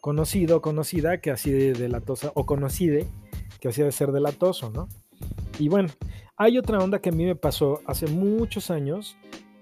conocido 0.00 0.60
conocida 0.60 1.20
que 1.20 1.30
así 1.30 1.52
de 1.52 1.74
delatosa, 1.74 2.32
o 2.34 2.44
conocide 2.44 3.06
que 3.60 3.68
así 3.68 3.82
de 3.82 3.92
ser 3.92 4.10
delatoso, 4.10 4.70
¿no? 4.70 4.88
Y 5.60 5.68
bueno, 5.68 5.90
hay 6.36 6.58
otra 6.58 6.78
onda 6.78 6.98
que 7.00 7.10
a 7.10 7.12
mí 7.12 7.24
me 7.24 7.36
pasó 7.36 7.80
hace 7.86 8.08
muchos 8.08 8.72
años, 8.72 9.16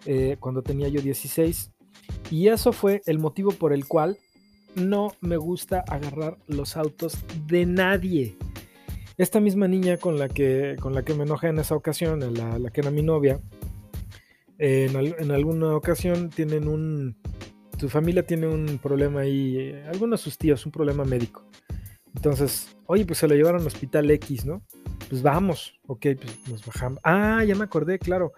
eh, 0.06 0.38
cuando 0.40 0.62
tenía 0.62 0.88
yo 0.88 1.02
16, 1.02 1.72
y 2.30 2.48
eso 2.48 2.72
fue 2.72 3.02
el 3.04 3.18
motivo 3.18 3.52
por 3.52 3.74
el 3.74 3.86
cual 3.86 4.16
no 4.74 5.12
me 5.20 5.36
gusta 5.36 5.84
agarrar 5.86 6.38
los 6.46 6.76
autos 6.78 7.18
de 7.46 7.66
nadie. 7.66 8.36
Esta 9.20 9.38
misma 9.38 9.68
niña 9.68 9.98
con 9.98 10.18
la 10.18 10.30
que, 10.30 10.76
con 10.80 10.94
la 10.94 11.02
que 11.02 11.12
me 11.12 11.24
enojé 11.24 11.48
en 11.48 11.58
esa 11.58 11.74
ocasión, 11.74 12.20
la, 12.32 12.70
que 12.70 12.80
era 12.80 12.90
mi 12.90 13.02
novia, 13.02 13.38
en, 14.56 15.30
alguna 15.30 15.76
ocasión 15.76 16.30
tienen 16.30 16.66
un... 16.66 17.18
Su 17.78 17.90
familia 17.90 18.22
tiene 18.22 18.48
un 18.48 18.78
problema 18.78 19.20
ahí, 19.20 19.74
algunos 19.92 20.20
de 20.20 20.24
sus 20.24 20.38
tíos, 20.38 20.64
un 20.64 20.72
problema 20.72 21.04
médico. 21.04 21.44
Entonces, 22.14 22.76
oye, 22.86 23.04
pues 23.06 23.18
se 23.18 23.28
lo 23.28 23.34
llevaron 23.34 23.60
al 23.60 23.66
hospital 23.66 24.10
X, 24.10 24.44
¿no? 24.44 24.62
Pues 25.08 25.22
vamos, 25.22 25.80
ok, 25.86 26.06
pues 26.20 26.48
nos 26.48 26.64
bajamos. 26.64 27.00
Ah, 27.02 27.44
ya 27.44 27.54
me 27.54 27.64
acordé, 27.64 27.98
claro. 27.98 28.32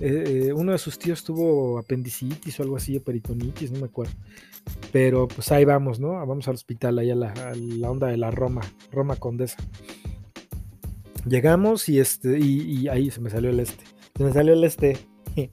Eh, 0.00 0.46
eh, 0.48 0.52
uno 0.52 0.72
de 0.72 0.78
sus 0.78 0.98
tíos 0.98 1.24
tuvo 1.24 1.78
apendicitis 1.78 2.60
o 2.60 2.62
algo 2.62 2.76
así, 2.76 2.96
o 2.96 3.02
peritonitis, 3.02 3.72
no 3.72 3.80
me 3.80 3.86
acuerdo. 3.86 4.12
Pero 4.92 5.26
pues 5.26 5.50
ahí 5.50 5.64
vamos, 5.64 5.98
¿no? 5.98 6.10
Vamos 6.10 6.46
al 6.48 6.54
hospital, 6.54 6.98
ahí 6.98 7.10
a 7.10 7.16
la, 7.16 7.32
onda 7.90 8.08
de 8.08 8.16
la 8.16 8.30
Roma, 8.30 8.60
Roma 8.92 9.16
Condesa. 9.16 9.56
Llegamos 11.26 11.88
y 11.88 11.98
este, 11.98 12.38
y, 12.38 12.88
ahí 12.88 13.10
se 13.10 13.20
me 13.20 13.30
salió 13.30 13.50
el 13.50 13.60
este. 13.60 13.84
Se 14.16 14.24
me 14.24 14.32
salió 14.32 14.52
el 14.52 14.64
este. 14.64 14.98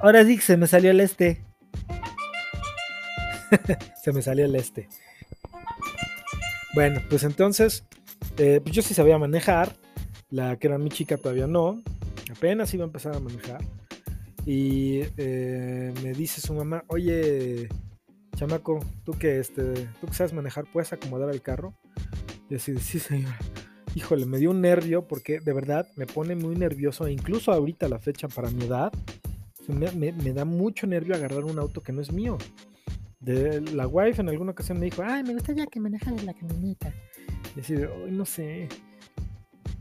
Ahora 0.00 0.24
sí 0.24 0.38
se 0.38 0.56
me 0.56 0.66
salió 0.66 0.90
el 0.90 1.00
este. 1.00 1.44
se 4.02 4.12
me 4.12 4.22
salió 4.22 4.44
el 4.44 4.56
este. 4.56 4.88
Bueno, 6.74 7.00
pues 7.08 7.24
entonces, 7.24 7.84
eh, 8.38 8.60
pues 8.62 8.74
yo 8.74 8.82
sí 8.82 8.94
sabía 8.94 9.18
manejar. 9.18 9.74
La 10.30 10.56
que 10.56 10.68
era 10.68 10.78
mi 10.78 10.90
chica 10.90 11.16
todavía 11.16 11.46
no. 11.46 11.82
Apenas 12.30 12.72
iba 12.74 12.84
a 12.84 12.86
empezar 12.86 13.16
a 13.16 13.20
manejar. 13.20 13.60
Y 14.46 15.00
eh, 15.16 15.92
me 16.02 16.12
dice 16.12 16.40
su 16.40 16.54
mamá, 16.54 16.84
oye, 16.86 17.68
chamaco, 18.36 18.78
tú 19.04 19.12
que 19.12 19.38
este, 19.38 19.88
tú 20.00 20.06
sabes 20.12 20.32
manejar, 20.32 20.64
¿puedes 20.72 20.92
acomodar 20.92 21.30
el 21.30 21.42
carro? 21.42 21.74
Y 22.48 22.54
así, 22.54 22.76
sí, 22.78 22.98
señora 22.98 23.38
híjole, 23.94 24.26
me 24.26 24.38
dio 24.38 24.50
un 24.50 24.60
nervio 24.60 25.06
porque 25.06 25.40
de 25.40 25.52
verdad 25.52 25.86
me 25.96 26.06
pone 26.06 26.36
muy 26.36 26.54
nervioso, 26.56 27.06
e 27.06 27.12
incluso 27.12 27.52
ahorita 27.52 27.88
la 27.88 27.98
fecha 27.98 28.28
para 28.28 28.50
mi 28.50 28.64
edad, 28.64 28.92
me, 29.68 30.32
da 30.32 30.44
mucho 30.44 30.86
nervio 30.86 31.14
agarrar 31.14 31.44
un 31.44 31.58
auto 31.58 31.82
que 31.82 31.92
no 31.92 32.00
es 32.00 32.12
mío. 32.12 32.38
De, 33.20 33.60
la 33.60 33.86
wife 33.86 34.20
en 34.20 34.30
alguna 34.30 34.52
ocasión 34.52 34.78
me 34.78 34.86
dijo, 34.86 35.02
ay, 35.04 35.22
me 35.22 35.34
gustaría 35.34 35.66
que 35.66 35.78
manejaras 35.78 36.24
la 36.24 36.34
camioneta. 36.34 36.92
Y 37.54 37.60
así 37.60 37.74
de, 37.74 37.88
no 38.10 38.24
sé, 38.24 38.68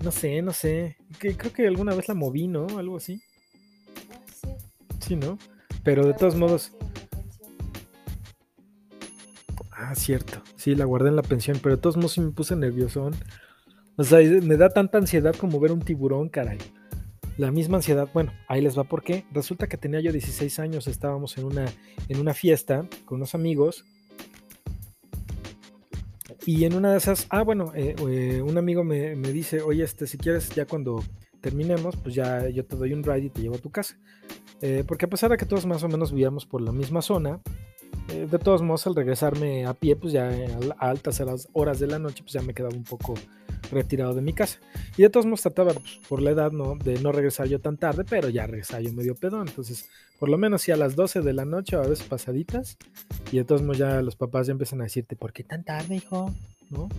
no 0.03 0.11
sé, 0.11 0.41
no 0.41 0.53
sé. 0.53 0.97
Que, 1.19 1.35
creo 1.35 1.53
que 1.53 1.67
alguna 1.67 1.93
vez 1.93 2.07
la 2.07 2.13
moví, 2.13 2.47
¿no? 2.47 2.67
Algo 2.77 2.97
así. 2.97 3.21
Ah, 4.11 4.19
sí. 4.33 4.49
Sí, 4.99 5.15
¿no? 5.15 5.37
Pero 5.83 6.05
de 6.05 6.13
todos 6.13 6.35
modos... 6.35 6.73
Ah, 9.71 9.95
cierto. 9.95 10.41
Sí, 10.57 10.75
la 10.75 10.85
guardé 10.85 11.09
en 11.09 11.15
la 11.15 11.21
pensión, 11.21 11.59
pero 11.63 11.75
de 11.75 11.81
todos 11.81 11.95
modos 11.95 12.13
sí 12.13 12.21
me 12.21 12.31
puse 12.31 12.55
nervioso. 12.55 13.11
O 13.95 14.03
sea, 14.03 14.19
me 14.19 14.57
da 14.57 14.69
tanta 14.69 14.97
ansiedad 14.97 15.35
como 15.35 15.59
ver 15.59 15.71
un 15.71 15.81
tiburón, 15.81 16.29
caray. 16.29 16.57
La 17.39 17.51
misma 17.51 17.77
ansiedad, 17.77 18.09
bueno, 18.13 18.33
ahí 18.49 18.59
les 18.59 18.77
va 18.77 18.83
por 18.83 19.01
qué. 19.01 19.23
Resulta 19.31 19.67
que 19.67 19.77
tenía 19.77 20.01
yo 20.01 20.11
16 20.11 20.59
años, 20.59 20.87
estábamos 20.87 21.37
en 21.37 21.45
una, 21.45 21.67
en 22.09 22.19
una 22.19 22.33
fiesta 22.33 22.85
con 23.05 23.15
unos 23.15 23.33
amigos. 23.33 23.85
Y 26.45 26.65
en 26.65 26.75
una 26.75 26.91
de 26.91 26.97
esas, 26.97 27.27
ah, 27.29 27.43
bueno, 27.43 27.71
eh, 27.75 27.95
eh, 28.09 28.41
un 28.41 28.57
amigo 28.57 28.83
me, 28.83 29.15
dice, 29.15 29.61
oye, 29.61 29.85
este, 29.85 30.05
si 30.05 30.17
quieres, 30.17 30.49
ya 30.49 30.65
cuando 30.65 31.01
terminemos, 31.39 31.95
pues 31.95 32.13
ya 32.13 32.49
yo 32.49 32.65
te 32.65 32.75
doy 32.75 32.91
un 32.91 33.03
ride 33.03 33.27
y 33.27 33.29
te 33.29 33.41
llevo 33.41 33.55
a 33.55 33.59
tu 33.59 33.69
casa. 33.69 33.97
Eh, 34.59 34.83
porque 34.85 35.05
a 35.05 35.09
pesar 35.09 35.31
de 35.31 35.37
que 35.37 35.45
todos 35.45 35.65
más 35.65 35.81
o 35.83 35.87
menos 35.87 36.11
vivíamos 36.11 36.45
por 36.45 36.59
la 36.59 36.73
misma 36.73 37.01
zona, 37.01 37.39
de 38.09 38.39
todos 38.39 38.61
modos 38.61 38.87
al 38.87 38.95
regresarme 38.95 39.65
a 39.65 39.73
pie, 39.73 39.95
pues 39.95 40.13
ya 40.13 40.29
a 40.77 40.89
altas 40.89 41.21
horas 41.53 41.79
de 41.79 41.87
la 41.87 41.99
noche, 41.99 42.23
pues 42.23 42.33
ya 42.33 42.41
me 42.41 42.53
quedaba 42.53 42.75
un 42.75 42.83
poco 42.83 43.13
retirado 43.71 44.13
de 44.13 44.21
mi 44.21 44.33
casa. 44.33 44.59
Y 44.97 45.03
de 45.03 45.09
todos 45.09 45.25
modos 45.25 45.41
trataba, 45.41 45.73
pues, 45.73 45.99
por 46.07 46.21
la 46.21 46.31
edad, 46.31 46.51
¿no? 46.51 46.75
De 46.75 46.99
no 46.99 47.11
regresar 47.11 47.47
yo 47.47 47.59
tan 47.59 47.77
tarde, 47.77 48.03
pero 48.09 48.29
ya 48.29 48.47
regresaba 48.47 48.81
yo 48.81 48.91
medio 48.93 49.15
pedón. 49.15 49.47
Entonces, 49.47 49.89
por 50.19 50.29
lo 50.29 50.37
menos 50.37 50.61
si 50.61 50.71
a 50.71 50.77
las 50.77 50.95
12 50.95 51.21
de 51.21 51.33
la 51.33 51.45
noche 51.45 51.75
o 51.75 51.83
a 51.83 51.87
veces 51.87 52.05
pasaditas. 52.07 52.77
Y 53.31 53.37
de 53.37 53.43
todos 53.43 53.61
modos 53.61 53.77
ya 53.77 54.01
los 54.01 54.15
papás 54.15 54.47
ya 54.47 54.51
empiezan 54.51 54.81
a 54.81 54.85
decirte, 54.85 55.15
¿por 55.15 55.33
qué 55.33 55.43
tan 55.43 55.63
tarde, 55.63 55.95
hijo? 55.95 56.33
¿No? 56.69 56.89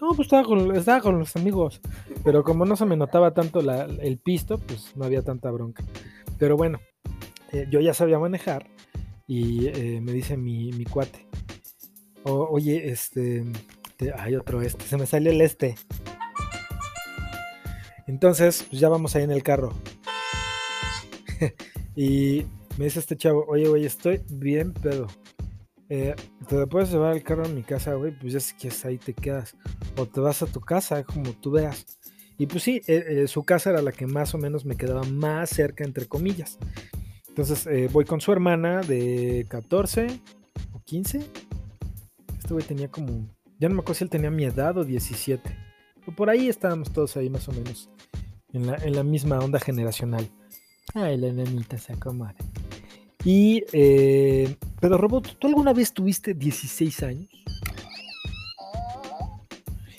No, 0.00 0.08
pues 0.14 0.26
estaba 0.26 0.44
con, 0.44 0.76
estaba 0.76 1.00
con 1.00 1.18
los 1.18 1.36
amigos. 1.36 1.80
Pero 2.24 2.44
como 2.44 2.64
no 2.64 2.76
se 2.76 2.86
me 2.86 2.96
notaba 2.96 3.32
tanto 3.32 3.62
la, 3.62 3.84
el 3.84 4.18
pisto, 4.18 4.58
pues 4.58 4.96
no 4.96 5.04
había 5.04 5.22
tanta 5.22 5.50
bronca. 5.50 5.84
Pero 6.38 6.56
bueno, 6.56 6.80
eh, 7.52 7.66
yo 7.70 7.80
ya 7.80 7.94
sabía 7.94 8.18
manejar 8.18 8.66
y 9.26 9.66
eh, 9.66 10.00
me 10.00 10.12
dice 10.12 10.36
mi, 10.36 10.72
mi 10.72 10.84
cuate, 10.84 11.26
oye, 12.24 12.90
este, 12.90 13.44
hay 14.16 14.36
otro 14.36 14.62
este, 14.62 14.84
se 14.84 14.96
me 14.96 15.06
salió 15.06 15.30
el 15.30 15.40
este. 15.40 15.76
Entonces, 18.06 18.64
pues 18.68 18.80
ya 18.80 18.88
vamos 18.88 19.16
ahí 19.16 19.24
en 19.24 19.32
el 19.32 19.42
carro. 19.42 19.74
y 21.96 22.46
me 22.78 22.84
dice 22.84 23.00
este 23.00 23.16
chavo, 23.16 23.44
oye, 23.48 23.68
güey, 23.68 23.84
estoy 23.84 24.22
bien 24.28 24.72
pedo. 24.72 25.08
Eh, 25.88 26.14
te 26.48 26.66
puedes 26.66 26.90
llevar 26.90 27.14
el 27.14 27.22
carro 27.22 27.44
a 27.44 27.48
mi 27.48 27.62
casa, 27.62 27.94
güey, 27.94 28.16
pues 28.18 28.32
ya 28.32 28.40
si 28.40 28.54
quieres 28.54 28.84
ahí 28.84 28.98
te 28.98 29.12
quedas. 29.12 29.56
O 29.96 30.06
te 30.06 30.20
vas 30.20 30.42
a 30.42 30.46
tu 30.46 30.60
casa, 30.60 31.02
como 31.04 31.32
tú 31.32 31.52
veas. 31.52 31.84
Y 32.38 32.46
pues 32.46 32.62
sí, 32.62 32.82
eh, 32.86 33.26
su 33.28 33.44
casa 33.44 33.70
era 33.70 33.82
la 33.82 33.92
que 33.92 34.06
más 34.06 34.34
o 34.34 34.38
menos 34.38 34.64
me 34.64 34.76
quedaba 34.76 35.02
más 35.04 35.50
cerca, 35.50 35.84
entre 35.84 36.06
comillas. 36.06 36.58
Entonces 37.36 37.92
voy 37.92 38.04
con 38.06 38.20
su 38.20 38.32
hermana 38.32 38.80
de 38.80 39.44
14 39.48 40.20
o 40.72 40.80
15. 40.82 41.18
Este 42.38 42.54
güey 42.54 42.64
tenía 42.64 42.88
como, 42.88 43.28
ya 43.58 43.68
no 43.68 43.74
me 43.74 43.80
acuerdo 43.80 43.98
si 43.98 44.04
él 44.04 44.10
tenía 44.10 44.30
mi 44.30 44.44
edad 44.44 44.78
o 44.78 44.84
17 44.84 45.66
por 46.14 46.30
ahí 46.30 46.48
estábamos 46.48 46.92
todos 46.92 47.16
ahí 47.16 47.28
más 47.28 47.48
o 47.48 47.52
menos. 47.52 47.88
En 48.52 48.66
la, 48.66 48.76
en 48.76 48.94
la 48.94 49.02
misma 49.02 49.38
onda 49.40 49.58
generacional. 49.58 50.30
Ay, 50.94 51.16
la 51.18 51.32
nenita 51.32 51.76
se 51.78 51.92
acomoda. 51.92 52.34
Y, 53.24 53.64
eh, 53.72 54.56
pero 54.80 54.96
Robot, 54.96 55.36
¿tú 55.38 55.48
alguna 55.48 55.72
vez 55.72 55.92
tuviste 55.92 56.32
16 56.32 57.02
años? 57.02 57.28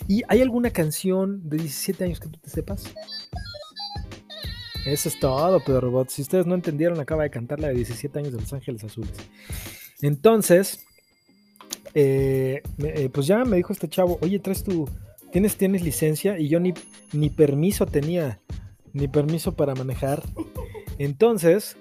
¿Y 0.08 0.22
hay 0.26 0.40
alguna 0.40 0.70
canción 0.70 1.46
de 1.48 1.58
17 1.58 2.04
años 2.04 2.20
que 2.20 2.28
tú 2.28 2.38
te 2.38 2.48
sepas? 2.48 2.84
Eso 4.86 5.08
es 5.08 5.18
todo, 5.18 5.60
Pedro 5.60 5.80
Robot. 5.82 6.10
Si 6.10 6.22
ustedes 6.22 6.46
no 6.46 6.54
entendieron, 6.54 6.98
acaba 7.00 7.22
de 7.22 7.30
cantar 7.30 7.60
la 7.60 7.68
de 7.68 7.74
17 7.74 8.18
años 8.18 8.32
de 8.32 8.40
Los 8.40 8.52
Ángeles 8.52 8.84
Azules. 8.84 9.12
Entonces, 10.00 10.86
eh, 11.94 12.62
eh, 12.78 13.10
pues 13.12 13.26
ya 13.26 13.44
me 13.44 13.56
dijo 13.56 13.72
este 13.72 13.88
chavo, 13.88 14.18
oye, 14.22 14.38
traes 14.38 14.62
tu, 14.64 14.88
tienes, 15.32 15.56
tienes 15.56 15.82
licencia 15.82 16.38
y 16.38 16.48
yo 16.48 16.60
ni, 16.60 16.74
ni 17.12 17.30
permiso 17.30 17.86
tenía, 17.86 18.40
ni 18.92 19.08
permiso 19.08 19.54
para 19.54 19.74
manejar. 19.74 20.22
Entonces, 20.98 21.76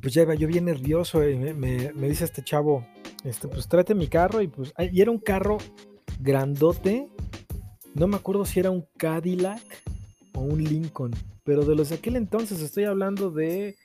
pues 0.00 0.14
ya 0.14 0.22
iba 0.22 0.34
yo 0.34 0.46
bien 0.46 0.66
nervioso 0.66 1.28
y 1.28 1.36
me, 1.36 1.92
dice 2.08 2.24
este 2.24 2.42
chavo, 2.42 2.86
este, 3.24 3.48
pues 3.48 3.68
tráete 3.68 3.94
mi 3.94 4.06
carro 4.06 4.40
y 4.40 4.48
pues, 4.48 4.72
y 4.92 5.00
era 5.00 5.10
un 5.10 5.18
carro 5.18 5.58
grandote, 6.20 7.08
no 7.94 8.06
me 8.06 8.16
acuerdo 8.16 8.44
si 8.44 8.60
era 8.60 8.70
un 8.70 8.86
Cadillac 8.96 9.85
o 10.36 10.40
un 10.40 10.62
Lincoln, 10.62 11.12
pero 11.44 11.64
de 11.64 11.74
los 11.74 11.88
de 11.88 11.96
aquel 11.96 12.16
entonces 12.16 12.60
estoy 12.60 12.84
hablando 12.84 13.30
de, 13.30 13.76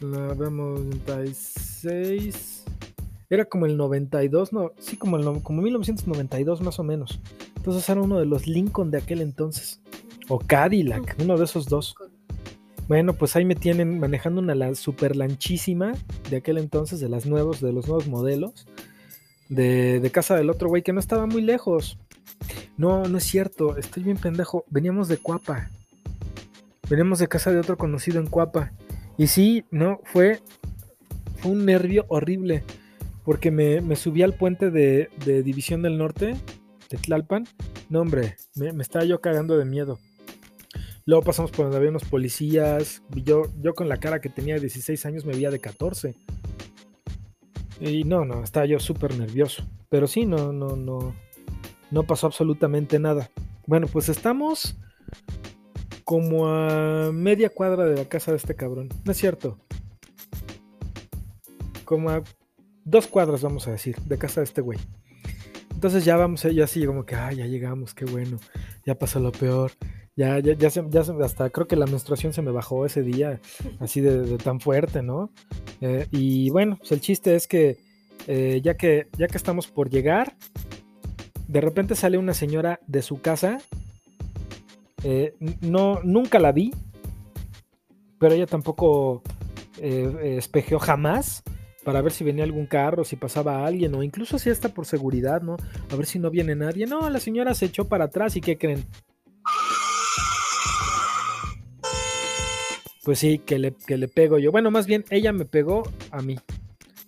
la 0.00 0.34
vemos, 0.34 0.80
96, 0.80 2.64
era 3.30 3.44
como 3.44 3.66
el 3.66 3.76
92, 3.76 4.52
no, 4.52 4.72
sí, 4.78 4.96
como, 4.96 5.16
el, 5.16 5.42
como 5.42 5.62
1992 5.62 6.60
más 6.60 6.78
o 6.78 6.84
menos. 6.84 7.20
Entonces 7.56 7.88
era 7.88 8.00
uno 8.00 8.18
de 8.18 8.26
los 8.26 8.46
Lincoln 8.46 8.90
de 8.90 8.98
aquel 8.98 9.20
entonces. 9.20 9.80
O 10.28 10.38
Cadillac, 10.38 11.16
uno 11.20 11.36
de 11.36 11.44
esos 11.44 11.66
dos. 11.66 11.94
Bueno, 12.88 13.14
pues 13.14 13.34
ahí 13.36 13.44
me 13.44 13.54
tienen 13.54 13.98
manejando 13.98 14.40
una 14.40 14.74
super 14.74 15.16
lanchísima 15.16 15.94
de 16.30 16.36
aquel 16.36 16.58
entonces, 16.58 17.00
de 17.00 17.08
las 17.08 17.26
nuevos, 17.26 17.60
de 17.60 17.72
los 17.72 17.88
nuevos 17.88 18.06
modelos. 18.06 18.66
De, 19.48 20.00
de 20.00 20.10
casa 20.10 20.36
del 20.36 20.50
otro 20.50 20.68
güey 20.68 20.82
que 20.82 20.92
no 20.92 21.00
estaba 21.00 21.26
muy 21.26 21.42
lejos. 21.42 21.98
No, 22.76 23.04
no 23.04 23.18
es 23.18 23.24
cierto, 23.24 23.76
estoy 23.76 24.02
bien 24.02 24.16
pendejo. 24.16 24.64
Veníamos 24.68 25.08
de 25.08 25.18
Cuapa. 25.18 25.70
Veníamos 26.88 27.18
de 27.18 27.28
casa 27.28 27.50
de 27.50 27.58
otro 27.58 27.76
conocido 27.76 28.20
en 28.20 28.26
Cuapa. 28.26 28.72
Y 29.16 29.28
sí, 29.28 29.64
no, 29.70 30.00
fue, 30.04 30.40
un 31.44 31.64
nervio 31.64 32.04
horrible 32.08 32.64
porque 33.24 33.50
me, 33.50 33.96
subí 33.96 34.22
al 34.22 34.34
puente 34.34 34.70
de, 34.70 35.08
División 35.24 35.82
del 35.82 35.96
Norte, 35.96 36.36
de 36.90 36.98
Tlalpan. 36.98 37.44
No, 37.88 38.00
hombre, 38.00 38.36
me, 38.54 38.70
estaba 38.82 39.04
yo 39.04 39.20
cagando 39.20 39.56
de 39.56 39.64
miedo. 39.64 39.98
Luego 41.06 41.22
pasamos 41.22 41.50
por 41.50 41.64
donde 41.64 41.78
había 41.78 41.90
unos 41.90 42.04
policías. 42.04 43.02
Yo, 43.10 43.42
yo 43.60 43.74
con 43.74 43.88
la 43.88 43.98
cara 43.98 44.20
que 44.20 44.28
tenía 44.28 44.54
de 44.54 44.60
16 44.60 45.06
años 45.06 45.24
me 45.24 45.32
veía 45.32 45.50
de 45.50 45.60
14. 45.60 46.14
Y 47.80 48.04
no, 48.04 48.24
no, 48.24 48.42
estaba 48.42 48.66
yo 48.66 48.78
súper 48.78 49.16
nervioso. 49.16 49.66
Pero 49.88 50.06
sí, 50.06 50.26
no, 50.26 50.52
no, 50.52 50.76
no. 50.76 51.14
No 51.94 52.02
pasó 52.02 52.26
absolutamente 52.26 52.98
nada. 52.98 53.30
Bueno, 53.68 53.86
pues 53.86 54.08
estamos 54.08 54.76
como 56.02 56.48
a 56.48 57.12
media 57.12 57.50
cuadra 57.50 57.84
de 57.84 57.94
la 57.94 58.04
casa 58.06 58.32
de 58.32 58.36
este 58.36 58.56
cabrón. 58.56 58.88
No 59.04 59.12
es 59.12 59.16
cierto. 59.16 59.60
Como 61.84 62.10
a 62.10 62.24
dos 62.84 63.06
cuadras, 63.06 63.42
vamos 63.42 63.68
a 63.68 63.70
decir, 63.70 63.94
de 64.06 64.18
casa 64.18 64.40
de 64.40 64.46
este 64.46 64.60
güey. 64.60 64.80
Entonces 65.72 66.04
ya 66.04 66.16
vamos, 66.16 66.42
ya 66.42 66.64
así 66.64 66.84
como 66.84 67.06
que, 67.06 67.14
ay, 67.14 67.36
ya 67.36 67.46
llegamos, 67.46 67.94
qué 67.94 68.06
bueno, 68.06 68.40
ya 68.84 68.96
pasó 68.96 69.20
lo 69.20 69.30
peor. 69.30 69.70
Ya, 70.16 70.40
ya, 70.40 70.54
ya, 70.54 70.68
ya 70.70 71.00
hasta 71.22 71.50
creo 71.50 71.68
que 71.68 71.76
la 71.76 71.86
menstruación 71.86 72.32
se 72.32 72.42
me 72.42 72.50
bajó 72.50 72.86
ese 72.86 73.02
día, 73.02 73.40
así 73.78 74.00
de, 74.00 74.36
tan 74.38 74.58
fuerte, 74.58 75.00
¿no? 75.00 75.30
Eh, 75.80 76.08
y 76.10 76.50
bueno, 76.50 76.76
pues 76.76 76.90
el 76.90 77.00
chiste 77.00 77.36
es 77.36 77.46
que 77.46 77.78
eh, 78.26 78.60
ya 78.64 78.74
que 78.74 79.08
ya 79.16 79.26
que 79.28 79.36
estamos 79.36 79.68
por 79.68 79.90
llegar, 79.90 80.36
de 81.54 81.60
repente 81.60 81.94
sale 81.94 82.18
una 82.18 82.34
señora 82.34 82.80
de 82.88 83.00
su 83.00 83.20
casa. 83.20 83.58
Eh, 85.04 85.36
no, 85.60 86.00
nunca 86.02 86.40
la 86.40 86.50
vi, 86.50 86.72
pero 88.18 88.34
ella 88.34 88.46
tampoco 88.46 89.22
espejeó 89.78 90.80
jamás 90.80 91.44
para 91.84 92.02
ver 92.02 92.10
si 92.10 92.24
venía 92.24 92.42
algún 92.42 92.66
carro, 92.66 93.04
si 93.04 93.14
pasaba 93.14 93.64
alguien, 93.64 93.94
o 93.94 94.02
incluso 94.02 94.36
si 94.40 94.50
hasta 94.50 94.70
por 94.70 94.84
seguridad, 94.84 95.42
¿no? 95.42 95.56
A 95.92 95.94
ver 95.94 96.06
si 96.06 96.18
no 96.18 96.28
viene 96.28 96.56
nadie. 96.56 96.86
No, 96.86 97.08
la 97.08 97.20
señora 97.20 97.54
se 97.54 97.66
echó 97.66 97.84
para 97.84 98.06
atrás 98.06 98.34
y 98.34 98.40
¿qué 98.40 98.58
creen? 98.58 98.84
Pues 103.04 103.20
sí, 103.20 103.38
que 103.38 103.60
le, 103.60 103.76
que 103.86 103.96
le 103.96 104.08
pego 104.08 104.38
yo. 104.38 104.50
Bueno, 104.50 104.72
más 104.72 104.86
bien, 104.86 105.04
ella 105.08 105.32
me 105.32 105.44
pegó 105.44 105.84
a 106.10 106.20
mí. 106.20 106.36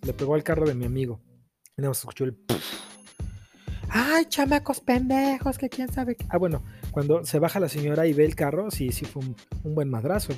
Le 0.02 0.12
pegó 0.12 0.36
al 0.36 0.44
carro 0.44 0.66
de 0.66 0.76
mi 0.76 0.84
amigo. 0.84 1.18
Y 1.76 1.82
nos 1.82 1.98
escuchó 1.98 2.22
el... 2.22 2.36
Ay, 3.98 4.26
chamacos 4.26 4.80
pendejos, 4.80 5.56
que 5.56 5.68
quién 5.68 5.90
sabe. 5.92 6.16
Ah, 6.28 6.38
bueno, 6.38 6.62
cuando 6.90 7.24
se 7.24 7.38
baja 7.38 7.60
la 7.60 7.68
señora 7.68 8.06
y 8.06 8.12
ve 8.12 8.24
el 8.24 8.34
carro, 8.34 8.70
sí, 8.70 8.92
sí 8.92 9.04
fue 9.04 9.22
un 9.64 9.74
buen 9.74 9.88
madrazo 9.88 10.34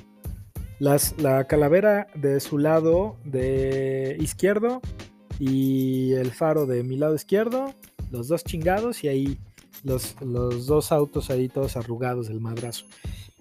la 0.79 1.47
calavera 1.47 2.07
de 2.15 2.41
su 2.41 2.59
lado 2.59 3.17
de 3.25 4.17
izquierdo 4.21 4.81
y 5.39 6.13
el 6.13 6.31
faro 6.31 6.67
de 6.67 6.83
mi 6.85 6.97
lado 6.97 7.15
izquierdo, 7.15 7.75
los 8.11 8.29
dos 8.29 8.45
chingados 8.45 9.03
y 9.05 9.09
ahí 9.09 9.39
los, 9.83 10.21
los 10.21 10.67
dos 10.67 10.93
autos 10.93 11.31
ahí 11.31 11.49
todos 11.49 11.77
arrugados 11.77 12.29
del 12.29 12.41
madrazo. 12.41 12.87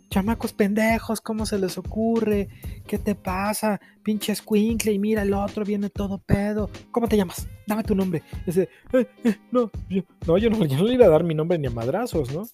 Chamacos 0.09 0.53
pendejos, 0.53 1.19
¿cómo 1.21 1.45
se 1.45 1.59
les 1.59 1.77
ocurre? 1.77 2.47
¿Qué 2.87 2.97
te 2.97 3.15
pasa? 3.15 3.79
Pinche 4.03 4.33
squinkle 4.33 4.93
y 4.93 4.99
mira 4.99 5.23
el 5.23 5.33
otro, 5.33 5.65
viene 5.65 5.89
todo 5.89 6.17
pedo. 6.19 6.69
¿Cómo 6.91 7.07
te 7.07 7.17
llamas? 7.17 7.47
Dame 7.65 7.83
tu 7.83 7.93
nombre. 7.93 8.23
Ese, 8.45 8.69
eh, 8.93 9.07
eh, 9.23 9.35
no, 9.51 9.69
yo, 9.89 10.03
no, 10.25 10.37
yo 10.37 10.49
no, 10.49 10.57
le 10.83 10.93
iba 10.93 11.05
a 11.05 11.09
dar 11.09 11.23
mi 11.23 11.35
nombre 11.35 11.57
ni 11.57 11.67
a 11.67 11.71
madrazos, 11.71 12.33
¿no? 12.33 12.47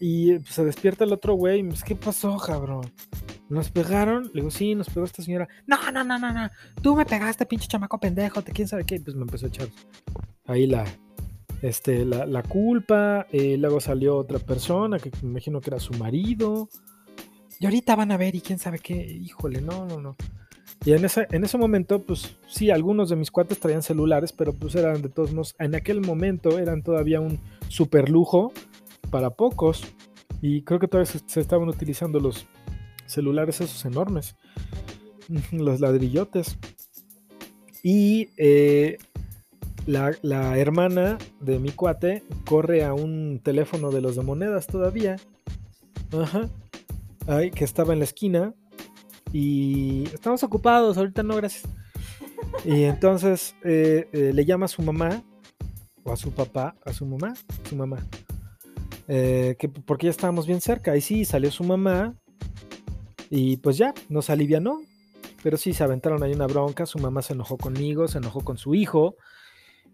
Y 0.00 0.38
pues, 0.38 0.54
se 0.54 0.64
despierta 0.64 1.04
el 1.04 1.12
otro 1.12 1.34
güey, 1.34 1.62
pues, 1.62 1.84
¿qué 1.84 1.94
pasó, 1.94 2.36
cabrón? 2.38 2.90
¿Nos 3.48 3.70
pegaron? 3.70 4.24
Le 4.32 4.40
digo, 4.40 4.50
sí, 4.50 4.74
nos 4.74 4.88
pegó 4.88 5.04
esta 5.04 5.22
señora. 5.22 5.48
No, 5.66 5.90
no, 5.92 6.04
no, 6.04 6.18
no, 6.18 6.32
no. 6.32 6.50
Tú 6.80 6.94
me 6.94 7.04
pegaste, 7.04 7.46
pinche 7.46 7.68
chamaco 7.68 7.98
pendejo. 7.98 8.42
¿Quién 8.42 8.68
sabe 8.68 8.84
qué? 8.84 9.00
Pues 9.00 9.16
me 9.16 9.22
empezó 9.22 9.46
a 9.46 9.48
echar 9.48 9.68
ahí 10.46 10.66
la, 10.66 10.84
este, 11.62 12.04
la, 12.04 12.42
culpa. 12.42 13.26
Eh, 13.32 13.56
luego 13.58 13.80
salió 13.80 14.16
otra 14.16 14.38
persona 14.38 14.98
que 14.98 15.10
me 15.22 15.30
imagino 15.30 15.60
que 15.60 15.70
era 15.70 15.80
su 15.80 15.94
marido. 15.94 16.68
Y 17.58 17.66
ahorita 17.66 17.94
van 17.96 18.12
a 18.12 18.16
ver 18.16 18.34
y 18.34 18.40
quién 18.40 18.58
sabe 18.58 18.78
qué. 18.78 18.94
Híjole, 18.94 19.60
no, 19.60 19.86
no, 19.86 20.00
no. 20.00 20.16
Y 20.84 20.92
en 20.92 21.04
ese, 21.04 21.26
en 21.30 21.44
ese 21.44 21.58
momento, 21.58 22.02
pues 22.02 22.36
sí, 22.48 22.70
algunos 22.70 23.10
de 23.10 23.16
mis 23.16 23.30
cuates 23.30 23.60
traían 23.60 23.82
celulares, 23.82 24.32
pero 24.32 24.54
pues 24.54 24.74
eran 24.74 25.02
de 25.02 25.10
todos 25.10 25.32
modos, 25.32 25.54
en 25.58 25.74
aquel 25.74 26.00
momento 26.00 26.58
eran 26.58 26.82
todavía 26.82 27.20
un 27.20 27.38
super 27.68 28.08
lujo 28.08 28.52
para 29.10 29.30
pocos. 29.30 29.84
Y 30.40 30.62
creo 30.62 30.80
que 30.80 30.88
todavía 30.88 31.12
se 31.26 31.40
estaban 31.40 31.68
utilizando 31.68 32.18
los 32.18 32.46
celulares 33.04 33.60
esos 33.60 33.84
enormes, 33.84 34.36
los 35.52 35.80
ladrillotes. 35.80 36.56
Y 37.82 38.30
eh, 38.36 38.98
la, 39.86 40.58
hermana 40.58 41.18
de 41.40 41.58
mi 41.58 41.70
cuate 41.70 42.22
corre 42.46 42.84
a 42.84 42.94
un 42.94 43.40
teléfono 43.42 43.90
de 43.90 44.00
los 44.00 44.16
de 44.16 44.22
monedas 44.22 44.66
todavía. 44.66 45.16
Ajá. 46.12 46.48
Ay, 47.26 47.50
que 47.50 47.64
estaba 47.64 47.92
en 47.92 48.00
la 48.00 48.04
esquina. 48.04 48.54
Y 49.32 50.04
estamos 50.12 50.42
ocupados, 50.42 50.96
ahorita 50.98 51.22
no, 51.22 51.36
gracias. 51.36 51.64
Y 52.64 52.82
entonces 52.82 53.54
eh, 53.64 54.08
eh, 54.12 54.32
le 54.34 54.44
llama 54.44 54.66
a 54.66 54.68
su 54.68 54.82
mamá, 54.82 55.22
o 56.02 56.12
a 56.12 56.16
su 56.16 56.32
papá, 56.32 56.74
a 56.84 56.92
su 56.92 57.06
mamá, 57.06 57.34
su 57.68 57.76
mamá, 57.76 57.98
eh, 59.06 59.56
que 59.58 59.68
porque 59.68 60.06
ya 60.06 60.10
estábamos 60.10 60.46
bien 60.46 60.60
cerca. 60.60 60.96
Y 60.96 61.00
sí, 61.00 61.24
salió 61.24 61.50
su 61.50 61.62
mamá, 61.62 62.14
y 63.30 63.58
pues 63.58 63.78
ya, 63.78 63.94
nos 64.08 64.28
alivianó. 64.30 64.80
Pero 65.42 65.56
sí, 65.56 65.72
se 65.72 65.84
aventaron 65.84 66.22
ahí 66.22 66.32
una 66.32 66.46
bronca, 66.46 66.84
su 66.84 66.98
mamá 66.98 67.22
se 67.22 67.32
enojó 67.32 67.56
conmigo, 67.56 68.08
se 68.08 68.18
enojó 68.18 68.40
con 68.40 68.58
su 68.58 68.74
hijo, 68.74 69.16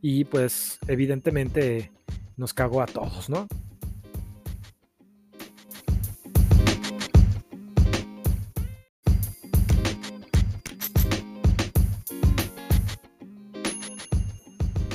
y 0.00 0.24
pues 0.24 0.78
evidentemente 0.88 1.92
nos 2.36 2.52
cagó 2.52 2.82
a 2.82 2.86
todos, 2.86 3.28
¿no? 3.28 3.46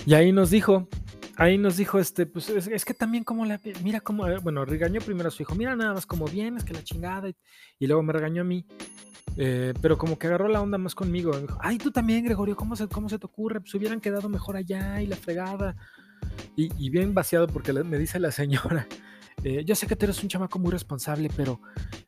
Y 0.06 0.14
ahí 0.14 0.32
nos 0.32 0.50
dijo, 0.50 0.90
ahí 1.38 1.58
nos 1.58 1.78
dijo, 1.78 2.00
este, 2.00 2.26
pues 2.26 2.50
es, 2.50 2.86
que 2.86 2.94
también 2.94 3.24
como 3.24 3.46
la, 3.46 3.62
mira 3.84 4.02
cómo, 4.02 4.28
eh, 4.28 4.40
bueno, 4.40 4.66
regañó 4.66 5.00
primero 5.00 5.30
a 5.30 5.32
su 5.32 5.44
hijo, 5.44 5.56
mira 5.56 5.76
nada 5.76 5.94
más 5.94 6.06
como 6.06 6.26
vienes, 6.26 6.64
que 6.64 6.74
la 6.74 6.84
chingada, 6.84 7.30
y, 7.80 7.88
luego 7.88 8.04
me 8.04 8.12
regañó 8.12 8.42
a 8.42 8.44
mí, 8.44 8.66
eh, 9.38 9.74
pero 9.82 9.98
como 9.98 10.20
que 10.20 10.28
agarró 10.28 10.48
la 10.48 10.62
onda 10.62 10.78
más 10.78 10.96
conmigo, 10.96 11.32
ay, 11.60 11.78
tú 11.78 11.92
también, 11.92 12.24
Gregorio, 12.24 12.56
¿cómo 12.56 12.76
se, 12.76 12.88
cómo 12.88 13.10
se 13.10 13.18
te 13.18 13.26
ocurre? 13.26 13.62
Pues 13.62 13.74
hubieran 13.76 14.02
quedado 14.02 14.30
mejor 14.30 14.56
allá 14.56 15.02
y 15.02 15.08
la 15.08 15.16
fregada. 15.16 15.76
Y, 16.56 16.90
bien 16.90 17.14
vaciado 17.14 17.48
porque 17.48 17.74
me 17.74 17.98
dice 17.98 18.20
la 18.20 18.32
señora, 18.32 18.88
eh, 19.44 19.64
yo 19.66 19.74
sé 19.76 19.88
que 19.88 19.96
tú 19.96 20.06
eres 20.06 20.22
un 20.22 20.30
chamaco 20.30 20.60
muy 20.60 20.72
responsable, 20.72 21.30
pero, 21.36 21.60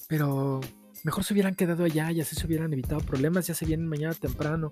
pero 0.07 0.61
mejor 1.03 1.23
se 1.23 1.33
hubieran 1.33 1.55
quedado 1.55 1.83
allá 1.83 2.11
y 2.11 2.21
así 2.21 2.35
se 2.35 2.45
hubieran 2.45 2.71
evitado 2.73 3.01
problemas, 3.01 3.47
ya 3.47 3.53
se 3.53 3.65
vienen 3.65 3.87
mañana 3.87 4.13
temprano. 4.13 4.71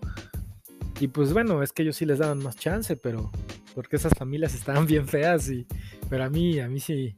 Y 1.00 1.08
pues 1.08 1.34
bueno, 1.34 1.64
es 1.64 1.72
que 1.72 1.82
ellos 1.82 1.96
sí 1.96 2.06
les 2.06 2.20
daban 2.20 2.40
más 2.44 2.56
chance, 2.56 2.96
pero 2.96 3.32
porque 3.74 3.96
esas 3.96 4.14
familias 4.14 4.54
estaban 4.54 4.86
bien 4.88 5.08
feas 5.08 5.50
y 5.50 5.66
pero 6.10 6.26
a 6.26 6.30
mí 6.30 6.60
a 6.60 6.68
mí 6.68 6.80
sí, 6.80 7.16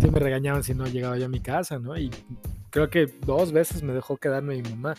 me 0.00 0.18
regañaban 0.18 0.62
si 0.62 0.74
no 0.74 0.86
llegaba 0.86 1.16
yo 1.16 1.26
a 1.26 1.30
mi 1.30 1.40
casa, 1.40 1.78
¿no? 1.78 1.94
Creo 2.72 2.90
que 2.90 3.06
dos 3.24 3.52
veces 3.52 3.82
me 3.82 3.92
dejó 3.92 4.16
quedarme 4.16 4.60
mi 4.60 4.68
mamá 4.68 4.94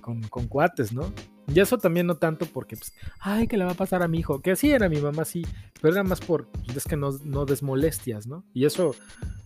con, 0.00 0.48
cuates, 0.48 0.92
¿no? 0.92 1.12
Y 1.52 1.60
eso 1.60 1.76
también 1.76 2.06
no 2.06 2.14
tanto 2.14 2.46
porque, 2.46 2.76
pues, 2.76 2.94
ay, 3.18 3.46
que 3.46 3.58
le 3.58 3.64
va 3.64 3.72
a 3.72 3.74
pasar 3.74 4.02
a 4.02 4.08
mi 4.08 4.20
hijo, 4.20 4.40
que 4.40 4.56
sí 4.56 4.70
era 4.70 4.88
mi 4.88 5.00
mamá, 5.00 5.26
sí, 5.26 5.44
pero 5.82 5.92
era 5.92 6.04
más 6.04 6.20
por, 6.20 6.46
pues, 6.46 6.78
es 6.78 6.84
que 6.84 6.96
no, 6.96 7.10
no 7.24 7.44
desmolestias, 7.44 8.26
¿no? 8.26 8.44
Y 8.54 8.64
eso 8.64 8.94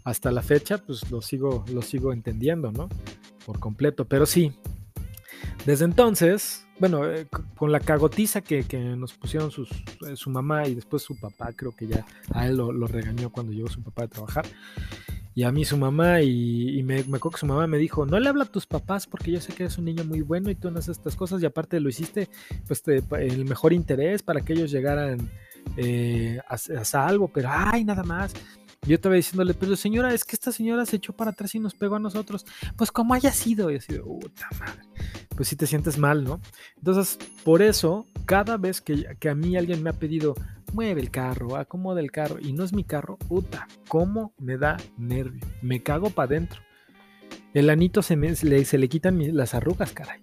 hasta 0.05 0.31
la 0.31 0.43
fecha, 0.43 0.79
pues 0.79 1.11
lo 1.11 1.21
sigo, 1.23 1.65
lo 1.73 1.83
sigo 1.83 2.13
entendiendo, 2.13 2.71
¿no? 2.71 2.89
Por 3.45 3.59
completo, 3.59 4.05
pero 4.05 4.27
sí, 4.27 4.53
desde 5.67 5.87
entonces, 5.87 6.67
bueno, 6.79 7.11
eh, 7.11 7.27
con 7.57 7.73
la 7.73 7.81
cagotiza 7.81 8.43
que, 8.43 8.65
nos 8.97 9.15
pusieron 9.15 9.51
eh, 9.51 10.17
su 10.17 10.31
mamá 10.31 10.67
y 10.67 10.75
después 10.75 11.03
su 11.03 11.19
papá, 11.19 11.53
creo 11.57 11.73
que 11.73 11.87
ya 11.87 12.05
a 12.33 12.47
él 12.47 12.57
lo, 12.57 12.87
regañó 12.87 13.31
cuando 13.31 13.53
llegó 13.53 13.69
su 13.69 13.83
papá 13.83 14.05
a 14.05 14.09
trabajar. 14.09 14.45
Y 15.37 15.43
a 15.43 15.51
mí 15.51 15.65
su 15.65 15.77
mamá, 15.77 16.23
y, 16.23 16.81
me, 16.85 17.03
me, 17.05 17.17
acuerdo 17.17 17.31
que 17.31 17.41
su 17.41 17.47
mamá 17.47 17.67
me 17.67 17.79
dijo, 17.79 18.07
no 18.07 18.21
le 18.21 18.29
habla 18.29 18.45
a 18.45 18.49
tus 18.49 18.67
papás 18.67 19.07
porque 19.07 19.33
yo 19.33 19.41
sé 19.41 19.53
que 19.53 19.65
eres 19.65 19.79
un 19.79 19.87
niño 19.87 20.05
muy 20.05 20.21
bueno 20.21 20.49
y 20.49 20.55
tú 20.55 20.69
haces 20.69 20.91
estas 20.91 21.17
cosas 21.17 21.43
y 21.43 21.47
aparte 21.47 21.81
lo 21.81 21.89
hiciste 21.89 22.29
pues 22.69 22.83
el 22.87 23.45
mejor 23.45 23.73
interés 23.73 24.23
para 24.23 24.43
que 24.43 24.53
ellos 24.53 24.71
llegaran 24.71 25.29
eh, 25.77 26.39
a, 26.49 26.55
a, 26.55 26.85
salvo, 26.85 27.29
pero 27.29 27.49
ay, 27.51 27.85
nada 27.85 28.05
más. 28.05 28.33
Yo 28.87 28.97
estaba 28.97 29.15
diciéndole, 29.15 29.55
pero 29.55 29.77
señora, 29.77 30.13
es 30.13 30.25
que 30.25 30.37
esta 30.37 30.53
señora 30.53 30.85
se 30.87 30.97
echó 30.97 31.13
para 31.15 31.31
atrás 31.31 31.55
y 31.55 31.59
nos 31.59 31.75
pegó 31.75 31.97
a 31.97 32.01
nosotros. 32.01 32.45
Pues 32.77 32.93
como 32.93 33.15
haya 33.15 33.33
sido. 33.33 33.71
Y 33.71 33.77
así 33.77 33.93
de, 33.95 34.01
puta 34.01 34.49
madre. 34.59 34.83
Pues 35.35 35.49
si 35.49 35.57
te 35.57 35.67
sientes 35.67 35.99
mal, 35.99 36.25
¿no? 36.25 36.41
Entonces, 36.77 37.19
por 37.45 37.63
eso, 37.63 38.07
cada 38.27 38.57
vez 38.57 38.81
que, 38.81 39.07
a 39.29 39.35
mí 39.35 39.57
alguien 39.57 39.83
me 39.83 39.91
ha 39.91 39.95
pedido, 39.95 40.35
mueve 40.73 41.01
el 41.01 41.11
carro, 41.11 41.57
acomoda 41.57 42.01
el 42.01 42.11
carro, 42.11 42.39
y 42.41 42.53
no 42.53 42.65
es 42.65 42.73
mi 42.73 42.85
carro, 42.85 43.17
puta, 43.17 43.67
cómo 43.89 44.35
me 44.39 44.59
da 44.59 44.77
nervio. 44.97 45.45
Me 45.63 45.83
cago 45.83 46.11
para 46.11 46.27
adentro. 46.27 46.61
El 47.53 47.71
anito 47.71 48.03
se, 48.03 48.17
me, 48.17 48.33
le, 48.43 48.65
se 48.65 48.79
le 48.79 48.89
quitan 48.89 49.37
las 49.37 49.55
arrugas, 49.55 49.93
caray. 49.93 50.23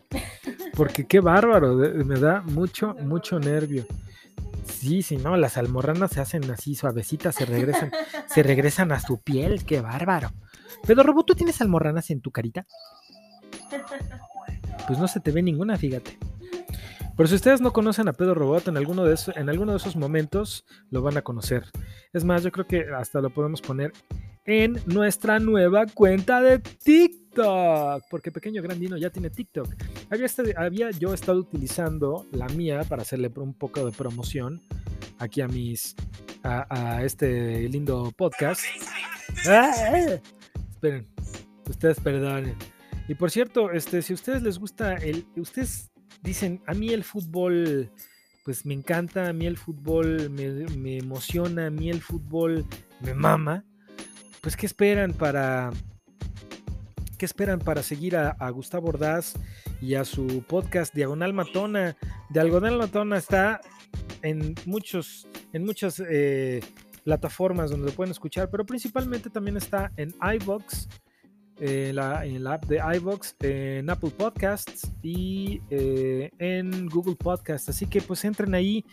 Porque 0.75 1.07
qué 1.07 1.19
bárbaro, 1.19 1.75
me 1.75 2.19
da 2.19 2.41
mucho, 2.41 2.93
mucho 3.01 3.39
nervio. 3.39 3.85
Sí, 4.71 5.01
sí, 5.01 5.17
no, 5.17 5.37
las 5.37 5.57
almorranas 5.57 6.11
se 6.11 6.21
hacen 6.21 6.49
así 6.49 6.75
suavecitas, 6.75 7.35
se 7.35 7.45
regresan, 7.45 7.91
se 8.27 8.43
regresan 8.43 8.91
a 8.91 8.99
su 8.99 9.21
piel, 9.21 9.65
qué 9.65 9.81
bárbaro. 9.81 10.31
Pero 10.87 11.03
Robo, 11.03 11.23
¿tú 11.23 11.35
tienes 11.35 11.61
almorranas 11.61 12.09
en 12.09 12.21
tu 12.21 12.31
carita? 12.31 12.65
Pues 14.87 14.99
no 14.99 15.07
se 15.07 15.19
te 15.19 15.31
ve 15.31 15.41
ninguna, 15.41 15.77
fíjate. 15.77 16.17
Pero 17.15 17.27
si 17.27 17.35
ustedes 17.35 17.61
no 17.61 17.71
conocen 17.73 18.07
a 18.07 18.13
Pedro 18.13 18.33
Robot, 18.33 18.69
en 18.69 18.77
alguno, 18.77 19.05
de 19.05 19.13
esos, 19.13 19.35
en 19.37 19.49
alguno 19.49 19.73
de 19.73 19.77
esos 19.77 19.95
momentos 19.95 20.65
lo 20.89 21.01
van 21.01 21.17
a 21.17 21.21
conocer. 21.21 21.65
Es 22.13 22.23
más, 22.23 22.41
yo 22.41 22.51
creo 22.51 22.65
que 22.65 22.85
hasta 22.97 23.21
lo 23.21 23.29
podemos 23.29 23.61
poner 23.61 23.91
en 24.45 24.81
nuestra 24.85 25.39
nueva 25.39 25.85
cuenta 25.85 26.41
de 26.41 26.59
TikTok. 26.59 28.03
Porque 28.09 28.31
Pequeño 28.31 28.61
Grandino 28.61 28.97
ya 28.97 29.09
tiene 29.09 29.29
TikTok. 29.29 29.67
Había, 30.09 30.25
este, 30.25 30.53
había 30.57 30.91
yo 30.91 31.13
estado 31.13 31.39
utilizando 31.39 32.27
la 32.31 32.47
mía 32.49 32.83
para 32.87 33.03
hacerle 33.03 33.31
un 33.35 33.53
poco 33.53 33.85
de 33.85 33.91
promoción 33.91 34.61
aquí 35.19 35.41
a 35.41 35.47
mis 35.47 35.95
a, 36.43 37.03
este 37.03 37.69
lindo 37.69 38.11
podcast. 38.17 38.61
¡Ah! 39.47 40.19
Esperen, 40.71 41.07
ustedes 41.69 41.99
perdonen. 41.99 42.55
Y 43.07 43.15
por 43.15 43.29
cierto, 43.29 43.71
este, 43.71 44.01
si 44.01 44.13
a 44.13 44.15
ustedes 44.15 44.41
les 44.41 44.57
gusta 44.57 44.95
el, 44.95 45.25
ustedes 45.35 45.91
dicen, 46.21 46.61
a 46.65 46.73
mí 46.73 46.89
el 46.89 47.03
fútbol, 47.03 47.91
pues 48.43 48.65
me 48.65 48.73
encanta, 48.73 49.27
a 49.27 49.33
mí 49.33 49.45
el 49.45 49.57
fútbol 49.57 50.29
me, 50.31 50.49
me 50.77 50.97
emociona, 50.97 51.67
a 51.67 51.69
mí 51.69 51.89
el 51.89 52.01
fútbol 52.01 52.65
me 53.01 53.13
mama 53.13 53.63
pues 54.41 54.57
¿qué 54.57 54.65
esperan 54.65 55.13
para 55.13 55.71
qué 57.17 57.25
esperan 57.25 57.59
para 57.59 57.83
seguir 57.83 58.17
a, 58.17 58.49
Gustavo 58.49 58.89
Ordaz 58.89 59.35
y 59.79 59.93
a 59.93 60.03
su 60.03 60.43
podcast 60.47 60.93
Diagonal 60.93 61.33
Matona? 61.33 61.95
Diagonal 62.29 62.79
Matona 62.79 63.17
está 63.17 63.61
en 64.23 64.55
muchos 64.65 65.27
en 65.53 65.63
muchas 65.63 66.01
eh, 66.09 66.61
plataformas 67.03 67.69
donde 67.69 67.87
lo 67.87 67.95
pueden 67.95 68.11
escuchar, 68.11 68.49
pero 68.49 68.65
principalmente 68.65 69.29
también 69.29 69.57
está 69.57 69.91
en 69.97 70.13
iBox 70.35 70.87
en 71.61 71.95
la, 71.95 72.53
app 72.53 72.65
de 72.65 72.81
iVox, 72.97 73.35
en 73.39 73.87
Apple 73.87 74.09
Podcasts 74.17 74.91
y 75.03 75.61
eh, 75.69 76.31
en 76.39 76.87
Google 76.87 77.15
Podcasts. 77.15 77.69
Así 77.69 77.85
que 77.85 78.01
pues 78.01 78.25
entren 78.25 78.55
ahí, 78.55 78.83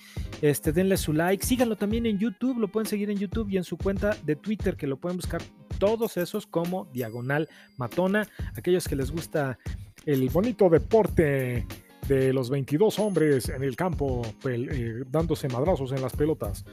este, 0.43 0.71
denle 0.71 0.99
su 0.99 1.15
like, 1.15 1.45
síganlo 1.45 1.77
también 1.77 2.05
en 2.05 2.19
YouTube, 2.19 2.59
lo 2.59 2.69
pueden 2.69 2.87
seguir 2.87 3.09
en 3.09 3.17
YouTube 3.17 3.49
y 3.49 3.57
en 3.57 3.65
su 3.65 3.79
cuenta 3.79 4.17
de 4.23 4.37
Twitter, 4.37 4.77
que 4.77 4.87
lo 4.87 4.99
pueden 4.99 5.17
buscar 5.17 5.41
todos 5.79 6.19
esos 6.19 6.47
como 6.47 6.85
Diagonal 6.93 7.49
Matona. 7.79 8.29
Aquellos 8.55 8.87
que 8.87 8.97
les 8.97 9.11
gusta 9.11 9.59
el 10.05 10.29
bonito 10.29 10.69
deporte 10.69 11.67
de 12.07 12.33
los 12.35 12.51
22 12.51 12.99
hombres 12.99 13.49
en 13.49 13.63
el 13.63 13.77
campo, 13.77 14.23
eh, 14.45 15.05
dándose 15.11 15.49
madrazos 15.49 15.93
en 15.93 16.03
las 16.03 16.15
pelotas. 16.15 16.67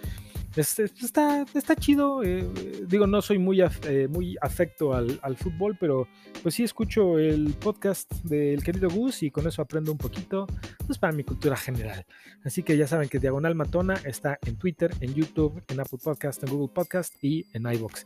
Este, 0.56 0.84
está, 0.84 1.46
está 1.54 1.76
chido. 1.76 2.24
Eh, 2.24 2.48
digo, 2.88 3.08
no 3.08 3.22
soy 3.22 3.38
muy, 3.38 3.62
eh, 3.62 4.08
muy 4.10 4.38
afecto 4.42 4.94
al, 4.94 5.38
fútbol, 5.38 5.76
pero 5.78 6.08
pues 6.42 6.56
sí 6.56 6.64
escucho 6.64 7.20
el 7.20 7.54
podcast 7.56 8.12
del 8.24 8.64
querido 8.64 8.90
Gus 8.90 9.24
y 9.24 9.32
con 9.32 9.46
eso 9.48 9.62
aprendo 9.62 9.92
un 9.92 9.98
poquito 9.98 10.48
pues, 10.86 10.98
para 10.98 11.12
mi 11.12 11.24
cultura 11.24 11.58
general. 11.58 12.06
Así 12.44 12.64
que 12.64 12.78
ya 12.78 12.88
saben 12.88 13.10
que 13.10 13.20
Diagonal 13.20 13.54
Matona 13.56 13.96
está 14.06 14.40
en 14.46 14.56
Twitter, 14.58 14.92
en 15.02 15.14
YouTube, 15.14 15.62
en 15.68 15.80
Apple 15.82 16.00
Podcast, 16.02 16.42
en 16.44 16.50
Google 16.50 16.74
Podcast 16.74 17.22
y 17.22 17.46
en 17.54 17.70
iBox. 17.70 18.06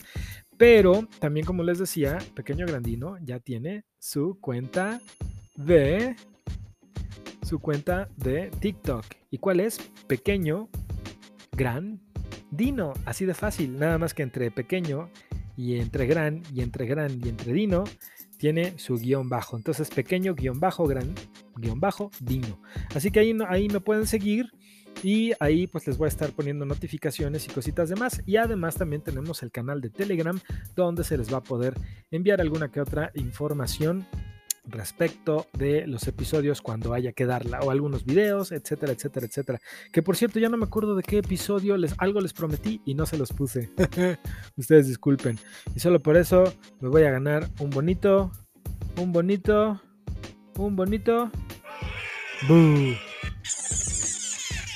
Pero 0.57 1.08
también, 1.19 1.45
como 1.45 1.63
les 1.63 1.77
decía, 1.77 2.17
Pequeño 2.33 2.65
Grandino 2.65 3.17
ya 3.23 3.39
tiene 3.39 3.85
su 4.00 4.39
cuenta 4.41 5.00
de 5.56 6.15
su 7.43 7.60
cuenta 7.60 8.10
de 8.17 8.50
TikTok. 8.60 9.06
¿Y 9.29 9.37
cuál 9.37 9.60
es? 9.60 9.79
Pequeño 10.08 10.69
Gran 11.52 12.08
Dino, 12.52 12.93
así 13.06 13.25
de 13.25 13.33
fácil, 13.33 13.77
nada 13.77 13.97
más 13.97 14.13
que 14.13 14.23
entre 14.23 14.52
pequeño 14.52 15.10
y 15.56 15.79
entre 15.79 16.08
gran 16.08 16.41
y 16.54 16.62
entre 16.62 16.85
gran 16.85 17.19
y 17.23 17.29
entre 17.29 17.54
Dino 17.54 17.83
tiene 18.37 18.79
su 18.79 18.97
guion 18.97 19.29
bajo. 19.29 19.58
Entonces 19.58 19.89
pequeño 19.89 20.33
guion 20.33 20.60
bajo, 20.60 20.87
gran 20.87 21.13
guion 21.58 21.79
bajo, 21.79 22.10
Dino. 22.19 22.60
Así 22.95 23.12
que 23.12 23.19
ahí, 23.19 23.37
ahí 23.47 23.67
me 23.67 23.81
pueden 23.81 24.08
seguir 24.08 24.52
y 25.04 25.33
ahí 25.39 25.67
pues 25.67 25.85
les 25.87 25.97
voy 25.97 26.06
a 26.06 26.10
estar 26.10 26.31
poniendo 26.31 26.65
notificaciones 26.65 27.45
y 27.45 27.52
cositas 27.52 27.89
demás. 27.89 28.21
Y 28.25 28.37
además 28.37 28.75
también 28.75 29.02
tenemos 29.02 29.43
el 29.43 29.52
canal 29.52 29.81
de 29.81 29.89
Telegram 29.89 30.39
donde 30.75 31.04
se 31.04 31.17
les 31.17 31.31
va 31.31 31.37
a 31.37 31.43
poder 31.43 31.75
enviar 32.12 32.41
alguna 32.41 32.69
que 32.71 32.81
otra 32.81 33.12
información 33.15 34.08
respecto 34.71 35.47
de 35.53 35.87
los 35.87 36.07
episodios 36.07 36.61
cuando 36.61 36.93
haya 36.93 37.11
que 37.11 37.25
darla 37.25 37.59
o 37.61 37.71
algunos 37.71 38.05
videos, 38.05 38.51
etcétera, 38.51 38.93
etcétera, 38.93 39.25
etcétera. 39.25 39.59
Que 39.91 40.01
por 40.01 40.15
cierto, 40.15 40.39
ya 40.39 40.49
no 40.49 40.57
me 40.57 40.65
acuerdo 40.65 40.95
de 40.95 41.03
qué 41.03 41.19
episodio 41.19 41.77
les 41.77 41.93
algo 41.97 42.21
les 42.21 42.33
prometí 42.33 42.81
y 42.85 42.93
no 42.93 43.05
se 43.05 43.17
los 43.17 43.31
puse. 43.31 43.69
Ustedes 44.57 44.87
disculpen. 44.87 45.39
Y 45.75 45.79
solo 45.79 45.99
por 45.99 46.17
eso 46.17 46.53
me 46.79 46.89
voy 46.89 47.03
a 47.03 47.11
ganar 47.11 47.49
un 47.59 47.69
bonito, 47.69 48.31
un 48.97 49.11
bonito, 49.11 49.81
un 50.57 50.75
bonito. 50.75 51.31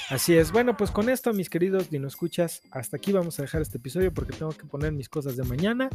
Así 0.09 0.35
es. 0.35 0.51
Bueno, 0.51 0.77
pues 0.77 0.91
con 0.91 1.09
esto, 1.09 1.33
mis 1.33 1.49
queridos 1.49 1.89
Dino 1.89 2.07
Escuchas, 2.07 2.61
hasta 2.71 2.97
aquí 2.97 3.11
vamos 3.11 3.39
a 3.39 3.43
dejar 3.43 3.61
este 3.61 3.77
episodio 3.77 4.13
porque 4.13 4.33
tengo 4.33 4.51
que 4.51 4.65
poner 4.65 4.91
mis 4.91 5.09
cosas 5.09 5.37
de 5.37 5.43
mañana. 5.43 5.89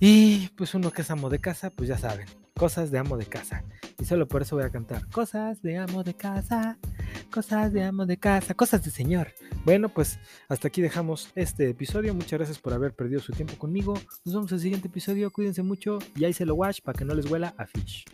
Y 0.00 0.48
pues 0.56 0.74
uno 0.74 0.90
que 0.90 1.02
es 1.02 1.10
amo 1.10 1.30
de 1.30 1.38
casa, 1.38 1.70
pues 1.70 1.88
ya 1.88 1.96
saben, 1.96 2.26
cosas 2.54 2.90
de 2.90 2.98
amo 2.98 3.16
de 3.16 3.26
casa. 3.26 3.64
Y 4.00 4.04
solo 4.04 4.26
por 4.26 4.42
eso 4.42 4.56
voy 4.56 4.64
a 4.64 4.70
cantar 4.70 5.06
cosas 5.10 5.62
de 5.62 5.76
amo 5.76 6.02
de 6.02 6.14
casa, 6.14 6.78
cosas 7.30 7.72
de 7.72 7.82
amo 7.82 8.06
de 8.06 8.16
casa, 8.16 8.54
cosas 8.54 8.84
de 8.84 8.90
señor. 8.90 9.28
Bueno, 9.64 9.88
pues 9.88 10.18
hasta 10.48 10.68
aquí 10.68 10.82
dejamos 10.82 11.30
este 11.34 11.68
episodio. 11.68 12.14
Muchas 12.14 12.38
gracias 12.38 12.58
por 12.58 12.72
haber 12.72 12.94
perdido 12.94 13.20
su 13.20 13.32
tiempo 13.32 13.54
conmigo. 13.56 13.94
Nos 14.24 14.34
vemos 14.34 14.50
en 14.50 14.56
el 14.56 14.62
siguiente 14.62 14.88
episodio. 14.88 15.30
Cuídense 15.30 15.62
mucho 15.62 15.98
y 16.16 16.24
ahí 16.24 16.32
se 16.32 16.46
lo 16.46 16.54
wash 16.54 16.80
para 16.82 16.98
que 16.98 17.04
no 17.04 17.14
les 17.14 17.30
huela 17.30 17.54
a 17.56 17.66
fish. 17.66 18.04